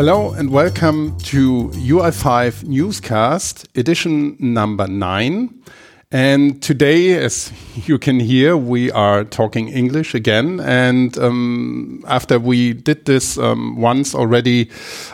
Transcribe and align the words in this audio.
Hello 0.00 0.32
and 0.32 0.48
welcome 0.48 1.14
to 1.18 1.68
UI5 1.74 2.64
Newscast, 2.64 3.66
edition 3.76 4.34
number 4.40 4.86
nine. 4.86 5.62
And 6.12 6.60
today, 6.60 7.14
as 7.14 7.52
you 7.86 7.96
can 7.96 8.18
hear, 8.18 8.56
we 8.56 8.90
are 8.90 9.22
talking 9.22 9.68
English 9.68 10.12
again. 10.12 10.58
And 10.58 11.16
um, 11.18 12.04
after 12.08 12.40
we 12.40 12.72
did 12.72 13.04
this 13.04 13.38
um, 13.38 13.76
once 13.80 14.12
already, 14.12 14.70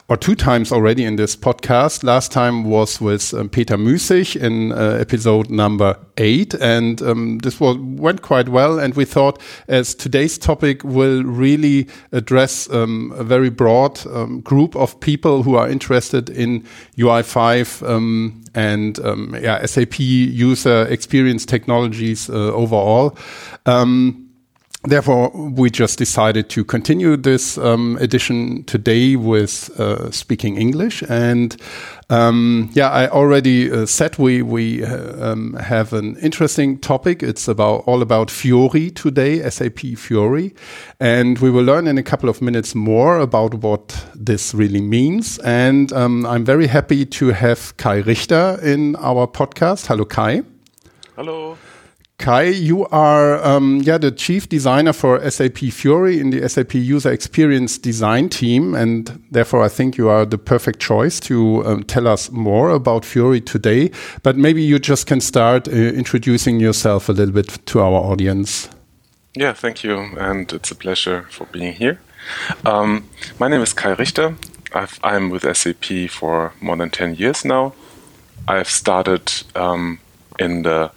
or 0.08 0.16
two 0.16 0.34
times 0.34 0.72
already 0.72 1.04
in 1.04 1.16
this 1.16 1.36
podcast, 1.36 2.02
last 2.02 2.32
time 2.32 2.64
was 2.64 2.98
with 2.98 3.34
um, 3.34 3.50
Peter 3.50 3.76
Müßig 3.76 4.36
in 4.40 4.72
uh, 4.72 4.96
episode 4.98 5.50
number 5.50 5.98
eight. 6.16 6.54
And 6.54 7.02
um, 7.02 7.38
this 7.40 7.60
was, 7.60 7.76
went 7.76 8.22
quite 8.22 8.48
well. 8.48 8.78
And 8.78 8.94
we 8.94 9.04
thought, 9.04 9.38
as 9.68 9.94
today's 9.94 10.38
topic 10.38 10.82
will 10.82 11.22
really 11.24 11.88
address 12.12 12.70
um, 12.70 13.12
a 13.18 13.22
very 13.22 13.50
broad 13.50 14.00
um, 14.06 14.40
group 14.40 14.74
of 14.74 14.98
people 15.00 15.42
who 15.42 15.56
are 15.56 15.68
interested 15.68 16.30
in 16.30 16.64
UI5 16.96 17.86
and 18.56 18.98
yeah, 19.34 19.64
SAP 19.64 20.00
user 20.00 20.86
experience 20.88 21.44
technologies 21.46 22.28
uh, 22.28 22.52
overall. 22.52 23.16
Um, 23.66 24.25
therefore, 24.86 25.30
we 25.30 25.70
just 25.70 25.98
decided 25.98 26.48
to 26.50 26.64
continue 26.64 27.16
this 27.16 27.58
um, 27.58 27.98
edition 28.00 28.64
today 28.64 29.16
with 29.16 29.70
uh, 29.78 30.10
speaking 30.10 30.56
English. 30.56 31.02
And 31.08 31.56
um, 32.08 32.70
yeah, 32.72 32.90
I 32.90 33.08
already 33.08 33.70
uh, 33.70 33.86
said 33.86 34.18
we 34.18 34.42
we 34.42 34.84
uh, 34.84 35.32
um, 35.32 35.54
have 35.54 35.92
an 35.92 36.16
interesting 36.18 36.78
topic. 36.78 37.22
It's 37.22 37.48
about 37.48 37.84
all 37.86 38.02
about 38.02 38.30
Fiori 38.30 38.90
today, 38.90 39.48
SAP 39.50 39.80
Fiori, 39.96 40.54
and 41.00 41.38
we 41.38 41.50
will 41.50 41.64
learn 41.64 41.86
in 41.86 41.98
a 41.98 42.02
couple 42.02 42.28
of 42.28 42.40
minutes 42.40 42.74
more 42.74 43.18
about 43.18 43.54
what 43.54 44.06
this 44.14 44.54
really 44.54 44.80
means. 44.80 45.38
And 45.40 45.92
um, 45.92 46.24
I'm 46.26 46.44
very 46.44 46.68
happy 46.68 47.04
to 47.06 47.28
have 47.28 47.76
Kai 47.76 47.96
Richter 47.96 48.58
in 48.62 48.96
our 48.96 49.26
podcast. 49.26 49.86
Hello, 49.86 50.04
Kai. 50.04 50.42
Hello. 51.16 51.56
Kai, 52.18 52.44
you 52.44 52.86
are 52.86 53.44
um, 53.44 53.82
yeah 53.82 53.98
the 53.98 54.10
chief 54.10 54.48
designer 54.48 54.94
for 54.94 55.30
SAP 55.30 55.58
Fiori 55.58 56.18
in 56.18 56.30
the 56.30 56.48
SAP 56.48 56.74
User 56.74 57.12
Experience 57.12 57.76
Design 57.76 58.30
team, 58.30 58.74
and 58.74 59.22
therefore 59.30 59.62
I 59.62 59.68
think 59.68 59.98
you 59.98 60.08
are 60.08 60.24
the 60.24 60.38
perfect 60.38 60.80
choice 60.80 61.20
to 61.20 61.64
um, 61.66 61.82
tell 61.84 62.08
us 62.08 62.30
more 62.30 62.70
about 62.70 63.04
Fiori 63.04 63.42
today. 63.42 63.90
But 64.22 64.36
maybe 64.36 64.62
you 64.62 64.78
just 64.78 65.06
can 65.06 65.20
start 65.20 65.68
uh, 65.68 65.72
introducing 65.72 66.58
yourself 66.58 67.10
a 67.10 67.12
little 67.12 67.34
bit 67.34 67.58
to 67.66 67.80
our 67.80 68.00
audience. 68.00 68.70
Yeah, 69.34 69.52
thank 69.52 69.84
you, 69.84 69.98
and 70.18 70.50
it's 70.54 70.70
a 70.70 70.74
pleasure 70.74 71.26
for 71.28 71.46
being 71.52 71.74
here. 71.74 72.00
Um, 72.64 73.04
my 73.38 73.48
name 73.48 73.60
is 73.60 73.74
Kai 73.74 73.92
Richter. 73.92 74.36
i 74.74 75.16
am 75.16 75.28
with 75.28 75.44
SAP 75.54 76.08
for 76.08 76.54
more 76.62 76.76
than 76.76 76.88
ten 76.88 77.14
years 77.14 77.44
now. 77.44 77.74
I've 78.48 78.70
started 78.70 79.30
um, 79.54 79.98
in 80.38 80.62
the 80.62 80.90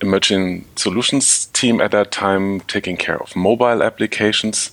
emerging 0.00 0.64
solutions 0.76 1.46
team 1.46 1.80
at 1.80 1.90
that 1.90 2.10
time, 2.10 2.60
taking 2.60 2.96
care 2.96 3.20
of 3.20 3.36
mobile 3.36 3.82
applications. 3.82 4.72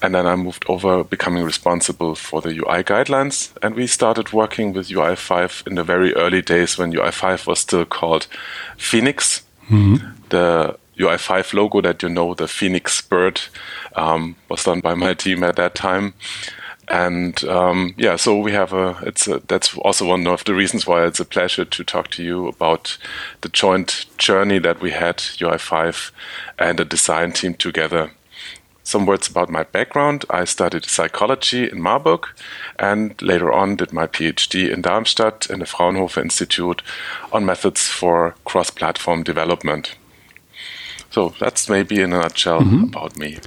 And 0.00 0.14
then 0.14 0.26
I 0.26 0.36
moved 0.36 0.64
over, 0.68 1.02
becoming 1.02 1.42
responsible 1.42 2.14
for 2.14 2.40
the 2.40 2.50
UI 2.50 2.84
guidelines. 2.84 3.50
And 3.62 3.74
we 3.74 3.86
started 3.86 4.32
working 4.32 4.72
with 4.72 4.88
UI5 4.88 5.66
in 5.66 5.74
the 5.74 5.82
very 5.82 6.14
early 6.14 6.40
days 6.40 6.78
when 6.78 6.92
UI5 6.92 7.46
was 7.46 7.60
still 7.60 7.84
called 7.84 8.28
Phoenix. 8.76 9.42
Mm-hmm. 9.68 10.06
The 10.28 10.78
UI5 10.98 11.52
logo 11.52 11.80
that 11.80 12.02
you 12.02 12.08
know, 12.08 12.34
the 12.34 12.46
Phoenix 12.46 13.00
bird, 13.02 13.40
um, 13.96 14.36
was 14.48 14.64
done 14.64 14.80
by 14.80 14.94
my 14.94 15.14
team 15.14 15.42
at 15.42 15.56
that 15.56 15.74
time 15.74 16.14
and 16.90 17.44
um, 17.44 17.94
yeah, 17.98 18.16
so 18.16 18.38
we 18.38 18.52
have 18.52 18.72
a. 18.72 18.98
It's 19.02 19.28
a, 19.28 19.40
that's 19.46 19.76
also 19.78 20.06
one 20.06 20.26
of 20.26 20.44
the 20.44 20.54
reasons 20.54 20.86
why 20.86 21.04
it's 21.04 21.20
a 21.20 21.24
pleasure 21.24 21.64
to 21.64 21.84
talk 21.84 22.08
to 22.12 22.22
you 22.22 22.48
about 22.48 22.96
the 23.42 23.48
joint 23.48 24.06
journey 24.16 24.58
that 24.60 24.80
we 24.80 24.92
had 24.92 25.18
UI5 25.18 26.10
and 26.58 26.78
the 26.78 26.84
design 26.84 27.32
team 27.32 27.54
together. 27.54 28.10
Some 28.84 29.04
words 29.04 29.28
about 29.28 29.50
my 29.50 29.64
background. 29.64 30.24
I 30.30 30.44
studied 30.44 30.86
psychology 30.86 31.70
in 31.70 31.82
Marburg 31.82 32.26
and 32.78 33.20
later 33.20 33.52
on 33.52 33.76
did 33.76 33.92
my 33.92 34.06
PhD 34.06 34.72
in 34.72 34.80
Darmstadt 34.80 35.50
in 35.50 35.58
the 35.58 35.66
Fraunhofer 35.66 36.22
Institute 36.22 36.80
on 37.30 37.44
methods 37.44 37.86
for 37.86 38.34
cross 38.46 38.70
platform 38.70 39.24
development. 39.24 39.94
So 41.10 41.34
that's 41.38 41.68
maybe 41.68 42.00
in 42.00 42.14
a 42.14 42.20
nutshell 42.20 42.62
mm 42.62 42.70
-hmm. 42.70 42.84
about 42.84 43.16
me. 43.18 43.38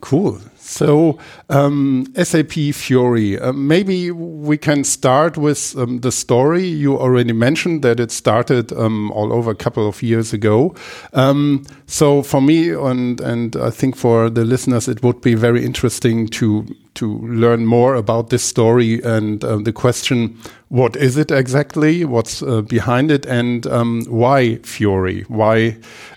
Cool. 0.00 0.38
So, 0.64 1.18
um, 1.50 2.06
SAP 2.16 2.52
Fiori. 2.72 3.38
uh, 3.38 3.52
maybe 3.52 4.10
we 4.10 4.56
can 4.56 4.82
start 4.82 5.36
with 5.36 5.76
um, 5.76 6.00
the 6.00 6.10
story. 6.10 6.66
You 6.66 6.98
already 6.98 7.34
mentioned 7.34 7.82
that 7.82 8.00
it 8.00 8.10
started 8.10 8.72
um, 8.72 9.12
all 9.12 9.30
over 9.34 9.50
a 9.50 9.54
couple 9.54 9.86
of 9.86 10.02
years 10.02 10.32
ago. 10.32 10.74
Um, 11.12 11.64
so, 11.86 12.22
for 12.22 12.40
me 12.40 12.70
and 12.70 13.20
and 13.20 13.56
I 13.56 13.68
think 13.68 13.94
for 13.94 14.30
the 14.30 14.46
listeners, 14.46 14.88
it 14.88 15.02
would 15.02 15.20
be 15.20 15.34
very 15.34 15.62
interesting 15.62 16.28
to 16.28 16.66
to 16.94 17.18
learn 17.18 17.66
more 17.66 17.94
about 17.94 18.30
this 18.30 18.42
story 18.42 19.02
and 19.02 19.44
uh, 19.44 19.58
the 19.58 19.72
question: 19.72 20.38
What 20.70 20.96
is 20.96 21.18
it 21.18 21.30
exactly? 21.30 22.06
What's 22.06 22.42
uh, 22.42 22.62
behind 22.62 23.10
it? 23.10 23.26
And 23.26 23.66
um, 23.66 24.06
why 24.08 24.56
Fiori? 24.62 25.24
Why 25.28 25.76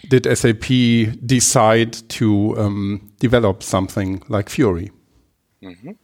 did 0.09 0.25
SAP 0.37 0.67
decide 1.25 1.93
to 2.09 2.57
um, 2.57 3.11
develop 3.19 3.63
something 3.63 4.23
like 4.29 4.49
Fiori? 4.49 4.91
Mm 5.61 5.75
-hmm. 5.81 5.95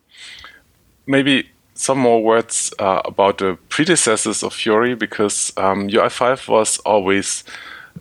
Maybe 1.06 1.44
some 1.76 2.00
more 2.02 2.22
words 2.22 2.74
uh, 2.80 3.02
about 3.06 3.38
the 3.38 3.58
predecessors 3.70 4.44
of 4.44 4.54
Fiori 4.54 4.96
because 4.96 5.54
um, 5.58 5.90
UI5 5.90 6.48
was 6.48 6.80
always 6.86 7.44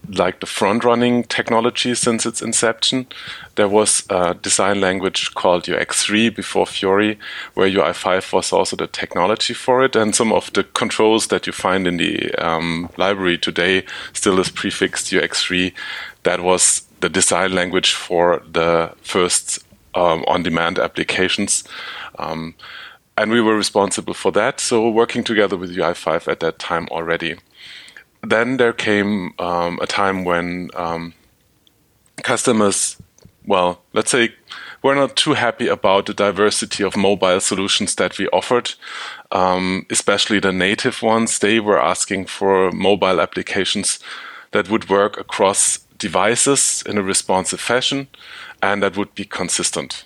like 0.09 0.41
the 0.41 0.47
front 0.47 0.85
running 0.85 1.25
technology 1.25 1.95
since 1.95 2.27
its 2.27 2.43
inception. 2.43 3.07
There 3.55 3.69
was 3.69 4.05
a 4.11 4.35
design 4.35 4.81
language 4.81 5.35
called 5.35 5.65
UX3 5.65 6.35
before 6.35 6.67
Fiori, 6.67 7.19
where 7.55 7.69
UI5 7.69 8.33
was 8.33 8.53
also 8.53 8.77
the 8.77 8.87
technology 8.87 9.55
for 9.55 9.85
it. 9.85 9.97
And 9.97 10.15
some 10.15 10.33
of 10.33 10.53
the 10.53 10.65
controls 10.65 11.29
that 11.29 11.47
you 11.47 11.53
find 11.53 11.87
in 11.87 11.97
the 11.97 12.35
um, 12.35 12.91
library 12.97 13.39
today 13.39 13.85
still 14.13 14.39
is 14.39 14.51
prefixed 14.51 15.13
UX3. 15.13 15.73
That 16.25 16.41
was 16.41 16.83
the 17.01 17.09
design 17.09 17.53
language 17.55 17.93
for 17.93 18.43
the 18.51 18.93
first 19.03 19.61
um, 19.95 20.25
on 20.27 20.43
demand 20.43 20.79
applications. 20.79 21.65
Um, 22.19 22.55
and 23.17 23.31
we 23.31 23.41
were 23.41 23.57
responsible 23.57 24.15
for 24.15 24.33
that. 24.33 24.59
So, 24.59 24.89
working 24.89 25.23
together 25.23 25.57
with 25.57 25.77
UI5 25.77 26.29
at 26.29 26.41
that 26.41 26.59
time 26.59 26.89
already 26.91 27.37
then 28.23 28.57
there 28.57 28.73
came 28.73 29.35
um, 29.39 29.79
a 29.83 29.87
time 29.87 30.25
when 30.25 30.71
um, 30.75 31.15
customers, 32.23 32.97
well, 33.47 33.83
let's 33.93 34.11
say, 34.11 34.35
were 34.83 34.95
not 34.95 35.17
too 35.17 35.35
happy 35.35 35.69
about 35.69 36.07
the 36.07 36.15
diversity 36.15 36.83
of 36.83 36.97
mobile 36.97 37.41
solutions 37.41 37.95
that 37.97 38.19
we 38.19 38.29
offered, 38.29 38.75
um, 39.31 39.87
especially 39.91 40.41
the 40.41 40.53
native 40.53 41.03
ones. 41.03 41.39
They 41.39 41.61
were 41.61 41.81
asking 41.81 42.27
for 42.27 42.71
mobile 42.73 43.21
applications 43.21 43.99
that 44.53 44.69
would 44.69 44.89
work 44.89 45.19
across 45.19 45.79
devices 45.99 46.83
in 46.87 46.99
a 46.99 47.03
responsive 47.03 47.61
fashion 47.61 48.09
and 48.61 48.83
that 48.83 48.97
would 48.97 49.15
be 49.15 49.25
consistent. 49.25 50.05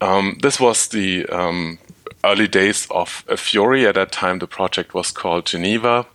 Um, 0.00 0.38
this 0.42 0.58
was 0.58 0.88
the 0.88 1.26
um, 1.26 1.78
early 2.24 2.48
days 2.48 2.86
of 2.90 3.24
Fiori. 3.36 3.86
At 3.86 3.94
that 3.94 4.12
time, 4.12 4.38
the 4.38 4.46
project 4.46 4.94
was 4.94 5.10
called 5.10 5.46
Geneva 5.46 6.06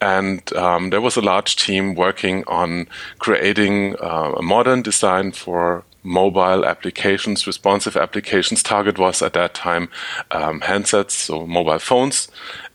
and 0.00 0.52
um, 0.54 0.90
there 0.90 1.00
was 1.00 1.16
a 1.16 1.20
large 1.20 1.56
team 1.56 1.94
working 1.94 2.44
on 2.46 2.88
creating 3.18 3.96
uh, 4.00 4.34
a 4.36 4.42
modern 4.42 4.82
design 4.82 5.32
for 5.32 5.84
mobile 6.02 6.64
applications, 6.64 7.46
responsive 7.46 7.96
applications. 7.96 8.62
Target 8.62 8.98
was 8.98 9.20
at 9.20 9.34
that 9.34 9.54
time 9.54 9.90
um, 10.30 10.60
handsets, 10.60 11.10
so 11.10 11.46
mobile 11.46 11.78
phones 11.78 12.28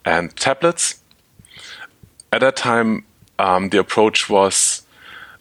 and 0.04 0.36
tablets. 0.36 1.02
At 2.32 2.42
that 2.42 2.56
time, 2.56 3.06
um, 3.40 3.70
the 3.70 3.80
approach 3.80 4.30
was 4.30 4.84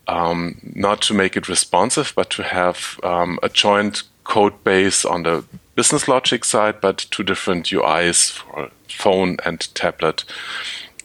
um, 0.09 0.61
not 0.75 1.03
to 1.03 1.15
make 1.15 1.37
it 1.37 1.49
responsive, 1.49 2.13
but 2.17 2.31
to 2.31 2.43
have 2.43 2.99
um, 3.03 3.39
a 3.43 3.49
joint 3.49 4.03
code 4.25 4.65
base 4.65 5.05
on 5.05 5.23
the 5.23 5.45
business 5.75 6.09
logic 6.09 6.45
side, 6.45 6.81
but 6.81 7.07
two 7.11 7.23
different 7.23 7.67
UIs 7.67 8.31
for 8.31 8.71
phone 8.89 9.37
and 9.45 9.75
tablet. 9.75 10.25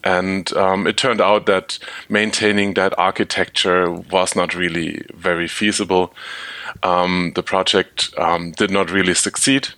And 0.03 0.51
um, 0.53 0.87
it 0.87 0.97
turned 0.97 1.21
out 1.21 1.45
that 1.45 1.79
maintaining 2.07 2.73
that 2.75 2.97
architecture 2.97 3.91
was 3.91 4.35
not 4.35 4.55
really 4.55 5.05
very 5.13 5.47
feasible. 5.47 6.13
Um, 6.83 7.33
the 7.35 7.43
project 7.43 8.09
um, 8.17 8.51
did 8.51 8.71
not 8.71 8.91
really 8.91 9.13
succeed. 9.13 9.69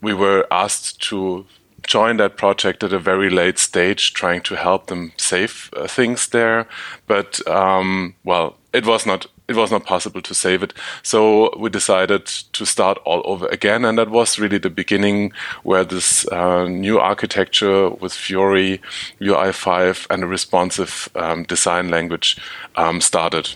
We 0.00 0.14
were 0.14 0.46
asked 0.50 1.02
to 1.08 1.46
join 1.86 2.16
that 2.18 2.36
project 2.36 2.84
at 2.84 2.92
a 2.92 2.98
very 2.98 3.30
late 3.30 3.58
stage, 3.58 4.12
trying 4.12 4.42
to 4.42 4.56
help 4.56 4.86
them 4.88 5.12
save 5.16 5.70
uh, 5.76 5.86
things 5.86 6.28
there. 6.28 6.66
But, 7.06 7.46
um, 7.48 8.14
well, 8.24 8.56
it 8.72 8.86
was 8.86 9.06
not 9.06 9.26
it 9.48 9.56
was 9.56 9.70
not 9.70 9.86
possible 9.86 10.20
to 10.20 10.34
save 10.34 10.62
it. 10.62 10.74
So 11.02 11.56
we 11.58 11.70
decided 11.70 12.26
to 12.26 12.66
start 12.66 12.98
all 13.04 13.22
over 13.24 13.46
again. 13.46 13.84
And 13.84 13.96
that 13.98 14.10
was 14.10 14.38
really 14.38 14.58
the 14.58 14.70
beginning 14.70 15.32
where 15.62 15.84
this 15.84 16.28
uh, 16.28 16.66
new 16.66 16.98
architecture 16.98 17.88
with 17.88 18.12
Fiori, 18.12 18.80
UI5, 19.20 20.06
and 20.10 20.22
a 20.22 20.26
responsive 20.26 21.08
um, 21.14 21.44
design 21.44 21.88
language 21.88 22.36
um, 22.76 23.00
started. 23.00 23.48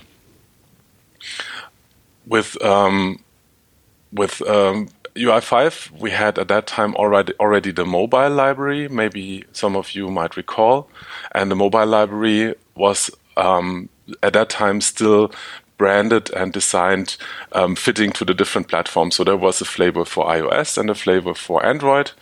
With 2.27 2.61
um, 2.65 3.23
with 4.13 4.39
UI5, 4.39 5.93
um, 5.93 5.99
we 5.99 6.11
had 6.11 6.39
at 6.39 6.49
that 6.49 6.67
time 6.67 6.95
already 6.95 7.35
already 7.39 7.71
the 7.71 7.85
mobile 7.85 8.31
library. 8.31 8.89
Maybe 8.89 9.45
some 9.53 9.77
of 9.77 9.93
you 9.93 10.09
might 10.11 10.37
recall, 10.37 10.89
and 11.33 11.51
the 11.51 11.57
mobile 11.57 11.87
library 11.87 12.55
was 12.77 13.11
um, 13.37 13.89
at 14.23 14.33
that 14.33 14.49
time 14.49 14.81
still 14.81 15.33
branded 15.83 16.33
and 16.33 16.53
designed 16.53 17.17
um, 17.51 17.75
fitting 17.75 18.13
to 18.13 18.25
the 18.25 18.35
different 18.35 18.69
platforms. 18.69 19.17
So 19.17 19.25
there 19.25 19.37
was 19.37 19.61
a 19.61 19.65
flavor 19.65 20.05
for 20.05 20.27
iOS 20.27 20.79
and 20.79 20.89
a 20.89 20.95
flavor 20.95 21.35
for 21.35 21.67
Android. 21.67 22.13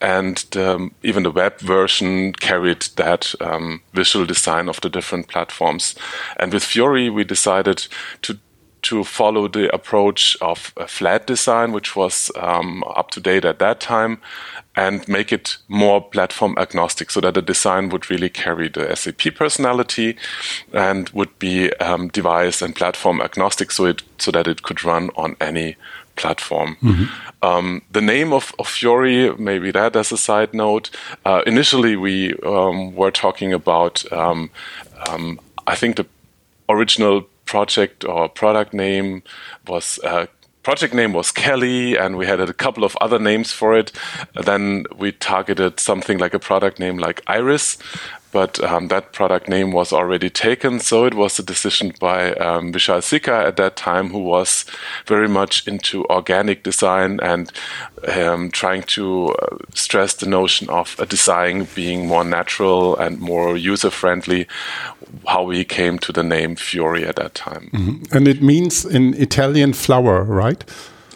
And 0.00 0.46
um, 0.56 0.94
even 1.02 1.24
the 1.24 1.32
web 1.32 1.58
version 1.58 2.32
carried 2.34 2.82
that 2.94 3.34
um, 3.40 3.82
visual 3.94 4.26
design 4.26 4.68
of 4.68 4.80
the 4.80 4.88
different 4.88 5.26
platforms. 5.26 5.96
And 6.36 6.52
with 6.52 6.62
Fiori, 6.62 7.10
we 7.10 7.24
decided 7.24 7.88
to 8.22 8.38
to 8.82 9.04
follow 9.04 9.46
the 9.48 9.74
approach 9.74 10.36
of 10.40 10.72
a 10.76 10.86
flat 10.86 11.26
design, 11.26 11.72
which 11.72 11.94
was 11.96 12.30
um, 12.36 12.82
up 12.96 13.10
to 13.10 13.20
date 13.20 13.44
at 13.44 13.58
that 13.58 13.78
time, 13.78 14.18
and 14.76 15.06
make 15.08 15.32
it 15.32 15.56
more 15.68 16.00
platform 16.00 16.54
agnostic 16.56 17.10
so 17.10 17.20
that 17.20 17.34
the 17.34 17.42
design 17.42 17.88
would 17.88 18.08
really 18.08 18.28
carry 18.28 18.68
the 18.68 18.94
SAP 18.94 19.34
personality 19.34 20.16
and 20.72 21.08
would 21.10 21.36
be 21.38 21.72
um, 21.76 22.08
device 22.08 22.62
and 22.62 22.76
platform 22.76 23.20
agnostic 23.20 23.72
so 23.72 23.86
it 23.86 24.02
so 24.18 24.30
that 24.30 24.46
it 24.46 24.62
could 24.62 24.84
run 24.84 25.10
on 25.16 25.36
any 25.40 25.76
platform. 26.16 26.76
Mm-hmm. 26.82 27.04
Um, 27.42 27.82
the 27.90 28.02
name 28.02 28.32
of, 28.32 28.52
of, 28.58 28.68
Fiori, 28.68 29.34
maybe 29.36 29.70
that 29.70 29.96
as 29.96 30.12
a 30.12 30.18
side 30.18 30.52
note. 30.52 30.90
Uh, 31.24 31.42
initially, 31.46 31.96
we 31.96 32.34
um, 32.44 32.94
were 32.94 33.10
talking 33.10 33.52
about, 33.52 34.10
um, 34.12 34.50
um, 35.08 35.40
I 35.66 35.74
think 35.74 35.96
the 35.96 36.06
original 36.68 37.22
project 37.46 38.04
or 38.04 38.28
product 38.28 38.74
name 38.74 39.22
was 39.66 39.98
uh, 40.04 40.26
project 40.62 40.94
name 40.94 41.12
was 41.12 41.30
Kelly, 41.30 41.96
and 41.96 42.16
we 42.16 42.26
had 42.26 42.40
a 42.40 42.52
couple 42.52 42.84
of 42.84 42.96
other 43.00 43.18
names 43.18 43.52
for 43.52 43.76
it. 43.76 43.92
Then 44.34 44.84
we 44.96 45.12
targeted 45.12 45.80
something 45.80 46.18
like 46.18 46.34
a 46.34 46.38
product 46.38 46.78
name 46.78 46.98
like 46.98 47.22
Iris, 47.26 47.78
but 48.32 48.62
um, 48.62 48.88
that 48.88 49.12
product 49.12 49.48
name 49.48 49.72
was 49.72 49.92
already 49.92 50.30
taken. 50.30 50.78
So 50.78 51.04
it 51.04 51.14
was 51.14 51.38
a 51.38 51.42
decision 51.42 51.92
by 51.98 52.34
um, 52.34 52.72
Vishal 52.72 53.02
Sikka 53.02 53.32
at 53.32 53.56
that 53.56 53.76
time, 53.76 54.10
who 54.10 54.20
was 54.20 54.64
very 55.06 55.28
much 55.28 55.66
into 55.66 56.06
organic 56.08 56.62
design 56.62 57.18
and 57.20 57.50
um, 58.08 58.50
trying 58.50 58.82
to 58.82 59.30
uh, 59.30 59.56
stress 59.74 60.14
the 60.14 60.26
notion 60.26 60.68
of 60.70 60.96
a 60.98 61.06
design 61.06 61.66
being 61.74 62.06
more 62.06 62.24
natural 62.24 62.96
and 62.96 63.20
more 63.20 63.56
user 63.56 63.90
friendly. 63.90 64.46
How 65.26 65.44
we 65.44 65.64
came 65.64 65.98
to 65.98 66.12
the 66.12 66.22
name 66.22 66.56
Fiori 66.56 67.06
at 67.06 67.16
that 67.16 67.34
time. 67.34 67.70
Mm-hmm. 67.72 68.16
And 68.16 68.28
it 68.28 68.42
means 68.42 68.84
in 68.84 69.14
Italian 69.14 69.72
flower, 69.72 70.24
right? 70.24 70.64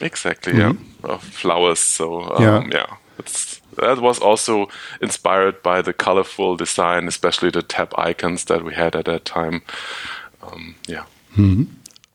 Exactly, 0.01 0.53
mm-hmm. 0.53 1.07
yeah. 1.07 1.19
flowers. 1.19 1.79
So, 1.79 2.23
um, 2.35 2.43
yeah. 2.43 2.69
yeah, 2.73 2.97
it's 3.19 3.61
that 3.77 4.01
was 4.01 4.19
also 4.19 4.69
inspired 5.01 5.63
by 5.63 5.83
the 5.83 5.93
colorful 5.93 6.57
design, 6.57 7.09
especially 7.09 7.51
the 7.51 7.63
tab 7.63 7.93
icons 7.99 8.45
that 8.45 8.65
we 8.65 8.75
had 8.75 8.95
at 8.97 9.07
that 9.07 9.25
time. 9.25 9.63
Um, 10.43 10.77
yeah. 10.87 11.05
Mm-hmm. 11.37 11.65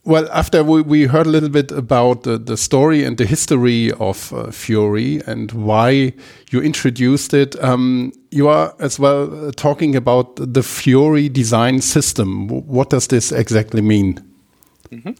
Well, 0.09 0.27
after 0.31 0.63
we, 0.63 0.81
we, 0.81 1.06
heard 1.06 1.27
a 1.27 1.29
little 1.29 1.50
bit 1.50 1.71
about 1.71 2.23
the, 2.23 2.39
the 2.39 2.57
story 2.57 3.03
and 3.03 3.15
the 3.15 3.27
history 3.27 3.91
of 3.91 4.33
uh, 4.33 4.50
Fiori 4.50 5.21
and 5.27 5.51
why 5.51 6.13
you 6.50 6.61
introduced 6.61 7.31
it, 7.31 7.56
um, 7.63 8.11
you 8.31 8.47
are 8.47 8.73
as 8.79 8.97
well 8.97 9.50
uh, 9.50 9.51
talking 9.51 9.95
about 9.95 10.35
the 10.38 10.63
Fiori 10.63 11.29
design 11.29 11.81
system. 11.81 12.47
What 12.47 12.89
does 12.89 13.06
this 13.06 13.31
exactly 13.31 13.83
mean? 13.83 14.19
Mm-hmm. 14.89 15.11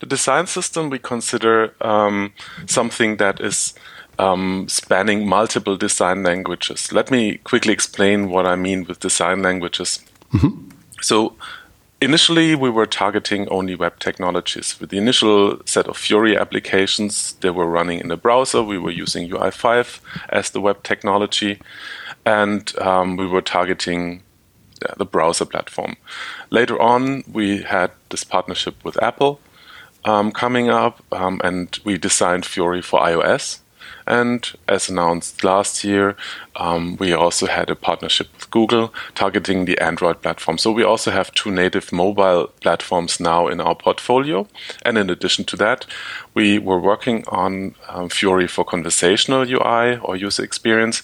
The 0.00 0.06
design 0.06 0.46
system 0.46 0.88
we 0.88 0.98
consider 0.98 1.74
um, 1.82 2.32
something 2.64 3.18
that 3.18 3.38
is 3.42 3.74
um, 4.18 4.66
spanning 4.66 5.28
multiple 5.28 5.76
design 5.76 6.22
languages. 6.22 6.90
Let 6.90 7.10
me 7.10 7.36
quickly 7.44 7.74
explain 7.74 8.30
what 8.30 8.46
I 8.46 8.56
mean 8.56 8.86
with 8.86 8.98
design 8.98 9.42
languages. 9.42 10.00
Mm-hmm. 10.32 10.70
So, 11.02 11.36
initially, 12.00 12.54
we 12.54 12.70
were 12.70 12.86
targeting 12.86 13.48
only 13.48 13.74
web 13.74 13.98
technologies. 13.98 14.78
With 14.80 14.90
the 14.90 14.98
initial 14.98 15.60
set 15.64 15.86
of 15.86 15.96
Fiori 15.96 16.36
applications, 16.36 17.34
they 17.34 17.50
were 17.50 17.66
running 17.66 18.00
in 18.00 18.08
the 18.08 18.16
browser. 18.16 18.62
We 18.62 18.78
were 18.78 18.90
using 18.90 19.28
UI5 19.28 20.00
as 20.28 20.50
the 20.50 20.60
web 20.60 20.82
technology, 20.82 21.60
and 22.24 22.76
um, 22.78 23.16
we 23.16 23.26
were 23.26 23.42
targeting 23.42 24.22
the 24.96 25.06
browser 25.06 25.44
platform. 25.44 25.96
Later 26.50 26.80
on, 26.80 27.24
we 27.30 27.62
had 27.62 27.90
this 28.10 28.24
partnership 28.24 28.84
with 28.84 29.02
Apple. 29.02 29.40
Um, 30.04 30.30
coming 30.30 30.70
up, 30.70 31.02
um, 31.10 31.40
and 31.42 31.76
we 31.84 31.98
designed 31.98 32.46
Fiori 32.46 32.80
for 32.80 33.00
iOS. 33.00 33.58
And 34.06 34.48
as 34.68 34.88
announced 34.88 35.42
last 35.42 35.82
year, 35.84 36.16
um, 36.54 36.96
we 36.96 37.12
also 37.12 37.46
had 37.46 37.70
a 37.70 37.74
partnership 37.74 38.28
with 38.34 38.50
Google 38.50 38.94
targeting 39.14 39.64
the 39.64 39.78
Android 39.78 40.22
platform. 40.22 40.58
So 40.58 40.70
we 40.70 40.84
also 40.84 41.10
have 41.10 41.32
two 41.32 41.50
native 41.50 41.92
mobile 41.92 42.48
platforms 42.60 43.18
now 43.18 43.48
in 43.48 43.60
our 43.60 43.74
portfolio. 43.74 44.46
And 44.82 44.96
in 44.96 45.10
addition 45.10 45.44
to 45.46 45.56
that, 45.56 45.86
we 46.34 46.58
were 46.58 46.80
working 46.80 47.24
on 47.28 47.74
um, 47.88 48.08
Fiori 48.08 48.46
for 48.46 48.64
conversational 48.64 49.42
UI 49.42 49.98
or 49.98 50.16
user 50.16 50.44
experience. 50.44 51.02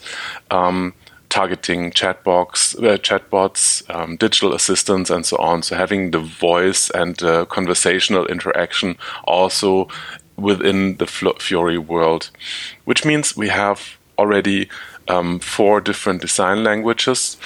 Um, 0.50 0.94
targeting 1.32 1.90
chatbox, 1.92 2.76
uh, 2.84 2.98
chatbots, 2.98 3.82
um, 3.88 4.16
digital 4.16 4.52
assistants, 4.52 5.08
and 5.08 5.24
so 5.24 5.38
on. 5.38 5.62
So 5.62 5.74
having 5.74 6.10
the 6.10 6.18
voice 6.18 6.90
and 6.90 7.20
uh, 7.22 7.46
conversational 7.46 8.26
interaction 8.26 8.98
also 9.24 9.88
within 10.36 10.96
the 10.96 11.06
Fiori 11.06 11.78
world, 11.78 12.30
which 12.84 13.04
means 13.04 13.36
we 13.36 13.48
have 13.48 13.96
already 14.18 14.68
um, 15.08 15.38
four 15.38 15.80
different 15.80 16.20
design 16.20 16.64
languages 16.64 17.36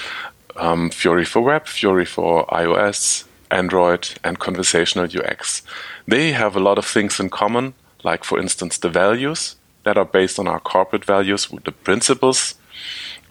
um, 0.57 0.91
for 0.91 1.41
web, 1.41 1.67
Fiori 1.67 2.05
for 2.05 2.47
iOS, 2.47 3.25
Android, 3.51 4.09
and 4.25 4.39
conversational 4.39 5.07
UX. 5.07 5.63
They 6.07 6.33
have 6.33 6.57
a 6.57 6.61
lot 6.61 6.79
of 6.79 6.87
things 6.87 7.21
in 7.21 7.31
common, 7.31 7.75
like, 8.03 8.25
for 8.25 8.39
instance, 8.39 8.79
the 8.79 8.89
values 8.89 9.57
that 9.85 9.99
are 9.99 10.05
based 10.05 10.39
on 10.39 10.49
our 10.49 10.61
corporate 10.61 11.05
values, 11.05 11.49
the 11.65 11.73
principles 11.73 12.55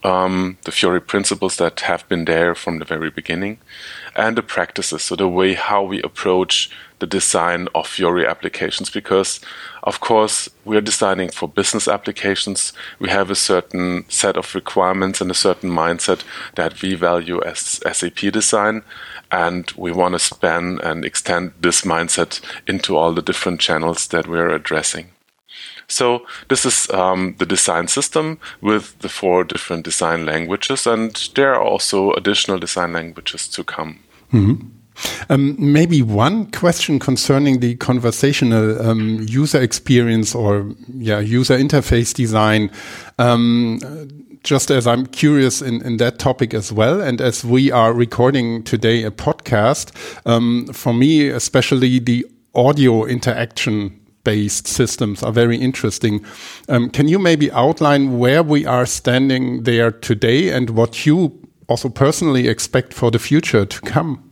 um, 0.05 0.57
the 0.65 0.71
Fiori 0.71 1.01
principles 1.01 1.57
that 1.57 1.79
have 1.81 2.07
been 2.07 2.25
there 2.25 2.53
from 2.53 2.77
the 2.77 2.85
very 2.85 3.09
beginning, 3.09 3.57
and 4.15 4.37
the 4.37 4.43
practices, 4.43 5.01
so 5.01 5.15
the 5.15 5.27
way 5.27 5.55
how 5.55 5.83
we 5.83 6.01
approach 6.03 6.69
the 6.99 7.07
design 7.07 7.67
of 7.73 7.87
Fiori 7.87 8.25
applications. 8.25 8.89
Because, 8.89 9.39
of 9.83 9.99
course, 9.99 10.47
we 10.63 10.77
are 10.77 10.81
designing 10.81 11.29
for 11.29 11.49
business 11.49 11.87
applications. 11.87 12.71
We 12.99 13.09
have 13.09 13.31
a 13.31 13.35
certain 13.35 14.05
set 14.07 14.37
of 14.37 14.53
requirements 14.53 15.21
and 15.21 15.31
a 15.31 15.35
certain 15.35 15.71
mindset 15.71 16.23
that 16.53 16.81
we 16.81 16.93
value 16.93 17.41
as 17.41 17.81
SAP 17.91 18.31
design, 18.31 18.83
and 19.31 19.71
we 19.75 19.91
want 19.91 20.13
to 20.13 20.19
span 20.19 20.79
and 20.83 21.03
extend 21.03 21.53
this 21.59 21.81
mindset 21.81 22.41
into 22.67 22.95
all 22.95 23.13
the 23.13 23.23
different 23.23 23.59
channels 23.59 24.07
that 24.07 24.27
we're 24.27 24.49
addressing. 24.49 25.14
So 25.87 26.25
this 26.49 26.65
is 26.65 26.89
um, 26.89 27.35
the 27.37 27.45
design 27.45 27.87
system 27.87 28.39
with 28.61 28.97
the 28.99 29.09
four 29.09 29.43
different 29.43 29.85
design 29.85 30.25
languages, 30.25 30.87
and 30.87 31.15
there 31.35 31.53
are 31.53 31.61
also 31.61 32.11
additional 32.13 32.59
design 32.59 32.93
languages 32.93 33.47
to 33.49 33.63
come. 33.63 33.99
Mm-hmm. 34.33 34.67
Um, 35.29 35.55
maybe 35.59 36.01
one 36.01 36.49
question 36.51 36.99
concerning 36.99 37.59
the 37.59 37.75
conversational 37.75 38.81
um, 38.81 39.25
user 39.27 39.61
experience 39.61 40.33
or 40.33 40.71
yeah 40.87 41.19
user 41.19 41.57
interface 41.57 42.13
design. 42.13 42.71
Um, 43.19 43.79
just 44.43 44.69
as 44.69 44.85
I'm 44.85 45.07
curious 45.07 45.61
in, 45.61 45.81
in 45.81 45.97
that 45.97 46.19
topic 46.19 46.53
as 46.53 46.71
well, 46.71 47.01
and 47.01 47.19
as 47.19 47.43
we 47.43 47.71
are 47.71 47.93
recording 47.93 48.63
today 48.63 49.03
a 49.03 49.11
podcast, 49.11 49.91
um, 50.25 50.67
for 50.67 50.93
me 50.93 51.27
especially 51.29 51.99
the 51.99 52.25
audio 52.53 53.05
interaction 53.05 53.99
based 54.25 54.67
systems 54.67 55.23
are 55.23 55.31
very 55.31 55.55
interesting. 55.55 56.25
Um, 56.67 56.89
can 56.89 57.07
you 57.07 57.19
maybe 57.19 57.49
outline 57.51 58.19
where 58.19 58.43
we 58.43 58.65
are 58.65 58.85
standing 58.85 59.63
there 59.63 59.91
today 59.91 60.49
and 60.49 60.71
what 60.71 61.05
you 61.05 61.31
also 61.67 61.87
personally 61.89 62.49
expect 62.49 62.93
for 62.93 63.11
the 63.11 63.19
future 63.19 63.65
to 63.65 63.81
come? 63.81 64.31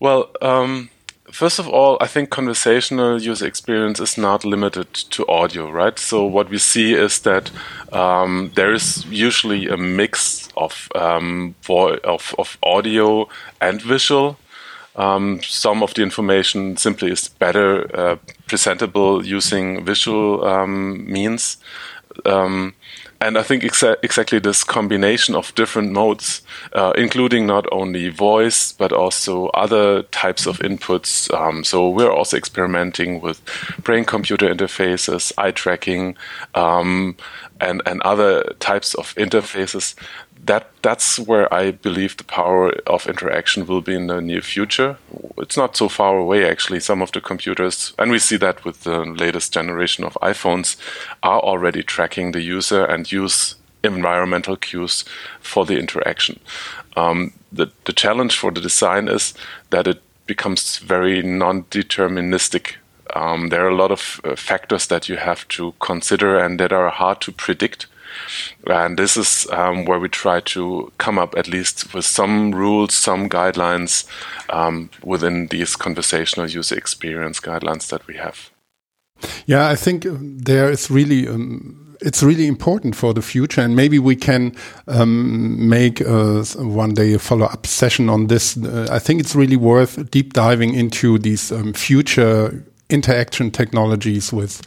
Well, 0.00 0.30
um, 0.40 0.90
first 1.30 1.58
of 1.58 1.68
all, 1.68 1.96
I 2.00 2.06
think 2.06 2.30
conversational 2.30 3.20
user 3.20 3.46
experience 3.46 4.00
is 4.00 4.16
not 4.16 4.44
limited 4.44 4.92
to 4.94 5.26
audio, 5.26 5.70
right? 5.70 5.98
So 5.98 6.24
what 6.24 6.48
we 6.50 6.58
see 6.58 6.94
is 6.94 7.20
that 7.20 7.50
um, 7.92 8.50
there 8.54 8.72
is 8.72 9.04
usually 9.06 9.68
a 9.68 9.76
mix 9.76 10.48
of, 10.56 10.88
um, 10.94 11.54
of, 11.68 12.34
of 12.38 12.58
audio 12.62 13.28
and 13.60 13.82
visual 13.82 14.36
Um, 14.96 15.40
some 15.42 15.82
of 15.82 15.94
the 15.94 16.02
information 16.02 16.76
simply 16.76 17.10
is 17.10 17.28
better 17.28 17.94
uh, 17.96 18.16
presentable 18.46 19.24
using 19.24 19.84
visual 19.84 20.44
um, 20.44 21.10
means. 21.10 21.56
Um, 22.24 22.74
and 23.20 23.38
I 23.38 23.42
think 23.42 23.62
exa 23.62 23.96
exactly 24.02 24.38
this 24.38 24.62
combination 24.64 25.34
of 25.34 25.54
different 25.54 25.92
modes, 25.92 26.42
uh, 26.74 26.92
including 26.96 27.46
not 27.46 27.66
only 27.72 28.10
voice 28.10 28.72
but 28.72 28.92
also 28.92 29.46
other 29.48 30.02
types 30.04 30.46
of 30.46 30.58
inputs. 30.58 31.32
Um, 31.32 31.64
so 31.64 31.88
we're 31.88 32.12
also 32.12 32.36
experimenting 32.36 33.20
with 33.20 33.40
brain-computer 33.82 34.46
interfaces, 34.54 35.32
eye 35.38 35.52
tracking, 35.52 36.16
um, 36.54 37.16
and 37.60 37.80
and 37.86 38.02
other 38.02 38.42
types 38.60 38.94
of 38.94 39.14
interfaces 39.14 39.94
that 40.46 40.70
that's 40.82 41.18
where 41.18 41.52
I 41.52 41.70
believe 41.70 42.16
the 42.16 42.24
power 42.24 42.72
of 42.86 43.06
interaction 43.06 43.66
will 43.66 43.80
be 43.80 43.94
in 43.94 44.08
the 44.08 44.20
near 44.20 44.42
future. 44.42 44.96
It's 45.38 45.56
not 45.56 45.76
so 45.76 45.88
far 45.88 46.18
away, 46.18 46.48
actually. 46.48 46.80
Some 46.80 47.02
of 47.02 47.12
the 47.12 47.20
computers, 47.20 47.94
and 47.98 48.10
we 48.10 48.18
see 48.18 48.36
that 48.38 48.64
with 48.64 48.84
the 48.84 49.04
latest 49.04 49.52
generation 49.52 50.04
of 50.04 50.18
iPhones, 50.22 50.76
are 51.22 51.40
already 51.40 51.82
tracking 51.82 52.32
the 52.32 52.42
user 52.42 52.84
and 52.84 53.10
use 53.10 53.56
environmental 53.82 54.56
cues 54.56 55.04
for 55.40 55.64
the 55.64 55.78
interaction. 55.78 56.40
Um, 56.96 57.32
the, 57.52 57.70
the 57.84 57.92
challenge 57.92 58.38
for 58.38 58.50
the 58.50 58.60
design 58.60 59.08
is 59.08 59.34
that 59.70 59.86
it 59.86 60.02
becomes 60.26 60.78
very 60.78 61.22
non-deterministic. 61.22 62.76
Um, 63.14 63.48
there 63.48 63.64
are 63.64 63.70
a 63.70 63.76
lot 63.76 63.90
of 63.90 64.20
uh, 64.24 64.36
factors 64.36 64.86
that 64.88 65.08
you 65.08 65.16
have 65.16 65.46
to 65.48 65.74
consider 65.80 66.38
and 66.38 66.58
that 66.60 66.72
are 66.72 66.88
hard 66.90 67.20
to 67.22 67.32
predict 67.32 67.86
and 68.66 68.98
this 68.98 69.16
is 69.16 69.46
um, 69.50 69.84
where 69.84 69.98
we 69.98 70.08
try 70.08 70.40
to 70.40 70.92
come 70.98 71.18
up 71.18 71.34
at 71.36 71.48
least 71.48 71.94
with 71.94 72.04
some 72.04 72.54
rules, 72.54 72.94
some 72.94 73.28
guidelines 73.28 74.06
um, 74.50 74.90
within 75.02 75.48
these 75.48 75.76
conversational 75.76 76.48
user 76.48 76.76
experience 76.76 77.40
guidelines 77.40 77.88
that 77.88 78.06
we 78.06 78.16
have. 78.16 78.50
Yeah, 79.46 79.68
I 79.68 79.76
think 79.76 80.06
there 80.08 80.70
is 80.70 80.90
really. 80.90 81.28
Um, 81.28 81.80
it's 82.00 82.22
really 82.22 82.46
important 82.46 82.94
for 82.94 83.14
the 83.14 83.22
future, 83.22 83.62
and 83.62 83.74
maybe 83.74 83.98
we 83.98 84.14
can 84.14 84.54
um, 84.88 85.68
make 85.68 86.02
uh, 86.02 86.44
one 86.58 86.92
day 86.92 87.14
a 87.14 87.18
follow-up 87.18 87.66
session 87.66 88.10
on 88.10 88.26
this. 88.26 88.58
Uh, 88.58 88.86
I 88.90 88.98
think 88.98 89.20
it's 89.20 89.34
really 89.34 89.56
worth 89.56 90.10
deep 90.10 90.34
diving 90.34 90.74
into 90.74 91.18
these 91.18 91.50
um, 91.50 91.72
future 91.72 92.62
interaction 92.90 93.50
technologies 93.50 94.32
with 94.32 94.60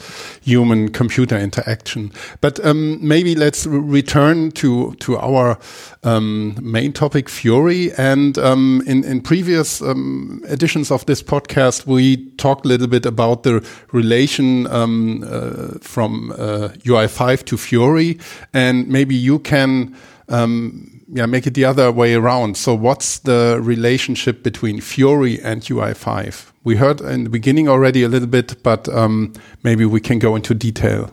human 0.43 0.89
computer 0.91 1.37
interaction. 1.37 2.11
But 2.41 2.63
um, 2.65 2.97
maybe 3.05 3.35
let's 3.35 3.65
return 3.67 4.51
to 4.51 4.95
to 4.95 5.17
our 5.17 5.59
um, 6.03 6.57
main 6.61 6.93
topic, 6.93 7.29
Fiori. 7.29 7.91
And 7.93 8.37
um, 8.37 8.81
in 8.87 9.03
in 9.03 9.21
previous 9.21 9.81
um, 9.81 10.41
editions 10.49 10.91
of 10.91 11.05
this 11.05 11.21
podcast, 11.21 11.85
we 11.85 12.17
talked 12.37 12.65
a 12.65 12.67
little 12.67 12.87
bit 12.87 13.05
about 13.05 13.43
the 13.43 13.65
relation 13.91 14.67
um, 14.67 15.23
uh, 15.23 15.77
from 15.81 16.31
uh, 16.31 16.69
UI5 16.83 17.45
to 17.45 17.57
Fiori, 17.57 18.19
and 18.53 18.87
maybe 18.87 19.15
you 19.15 19.39
can. 19.39 19.95
Um, 20.29 20.96
yeah, 21.07 21.25
make 21.25 21.47
it 21.47 21.53
the 21.53 21.65
other 21.65 21.91
way 21.91 22.15
around. 22.15 22.57
So, 22.57 22.73
what's 22.73 23.19
the 23.19 23.59
relationship 23.61 24.43
between 24.43 24.81
Fiori 24.81 25.41
and 25.41 25.61
UI5? 25.61 26.51
We 26.63 26.75
heard 26.75 27.01
in 27.01 27.23
the 27.23 27.29
beginning 27.29 27.69
already 27.69 28.03
a 28.03 28.09
little 28.09 28.27
bit, 28.27 28.61
but 28.61 28.89
um, 28.89 29.33
maybe 29.63 29.85
we 29.85 30.01
can 30.01 30.19
go 30.19 30.35
into 30.35 30.53
detail. 30.53 31.09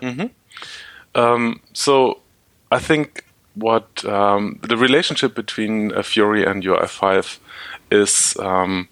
Mm 0.00 0.16
-hmm. 0.16 0.30
um, 1.14 1.60
so, 1.72 2.20
I 2.70 2.78
think 2.78 3.24
what 3.54 4.04
um, 4.04 4.58
the 4.68 4.76
relationship 4.76 5.34
between 5.34 5.92
uh, 5.92 6.02
Fiori 6.02 6.46
and 6.46 6.64
UI5 6.64 7.38
is 7.90 8.36
um, 8.38 8.88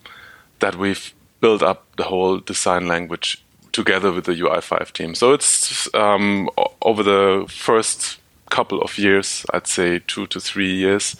that 0.58 0.74
we've 0.74 1.12
built 1.40 1.62
up 1.62 1.78
the 1.96 2.04
whole 2.04 2.40
design 2.46 2.86
language 2.86 3.38
together 3.70 4.12
with 4.12 4.24
the 4.24 4.34
UI5 4.34 4.92
team. 4.92 5.14
So, 5.14 5.34
it's 5.34 5.88
um, 5.94 6.48
over 6.80 7.04
the 7.04 7.44
first 7.48 8.21
couple 8.52 8.82
of 8.82 8.98
years, 8.98 9.46
I'd 9.54 9.66
say 9.66 10.00
two 10.06 10.26
to 10.28 10.38
three 10.38 10.74
years, 10.74 11.16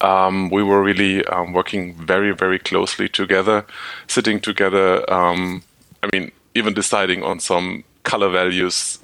um, 0.00 0.50
we 0.50 0.62
were 0.62 0.82
really 0.82 1.24
um, 1.26 1.52
working 1.52 1.94
very, 1.94 2.32
very 2.32 2.60
closely 2.60 3.08
together, 3.08 3.66
sitting 4.06 4.40
together. 4.40 4.88
Um, 5.12 5.64
I 6.02 6.08
mean, 6.12 6.30
even 6.54 6.74
deciding 6.74 7.24
on 7.24 7.40
some 7.40 7.82
color 8.04 8.30
values 8.30 9.00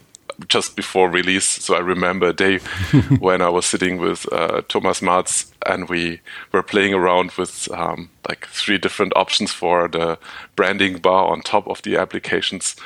just 0.48 0.76
before 0.76 1.10
release. 1.10 1.44
So 1.44 1.74
I 1.74 1.80
remember 1.80 2.28
a 2.28 2.32
day 2.32 2.58
when 3.18 3.42
I 3.42 3.48
was 3.48 3.66
sitting 3.66 3.98
with 3.98 4.32
uh, 4.32 4.62
Thomas 4.68 5.00
Marz 5.00 5.50
and 5.66 5.88
we 5.88 6.20
were 6.52 6.62
playing 6.62 6.94
around 6.94 7.32
with 7.32 7.70
um, 7.72 8.10
like 8.28 8.46
three 8.46 8.78
different 8.78 9.12
options 9.16 9.52
for 9.52 9.88
the 9.88 10.18
branding 10.56 10.98
bar 10.98 11.26
on 11.26 11.42
top 11.42 11.66
of 11.68 11.82
the 11.82 11.96
applications. 11.96 12.76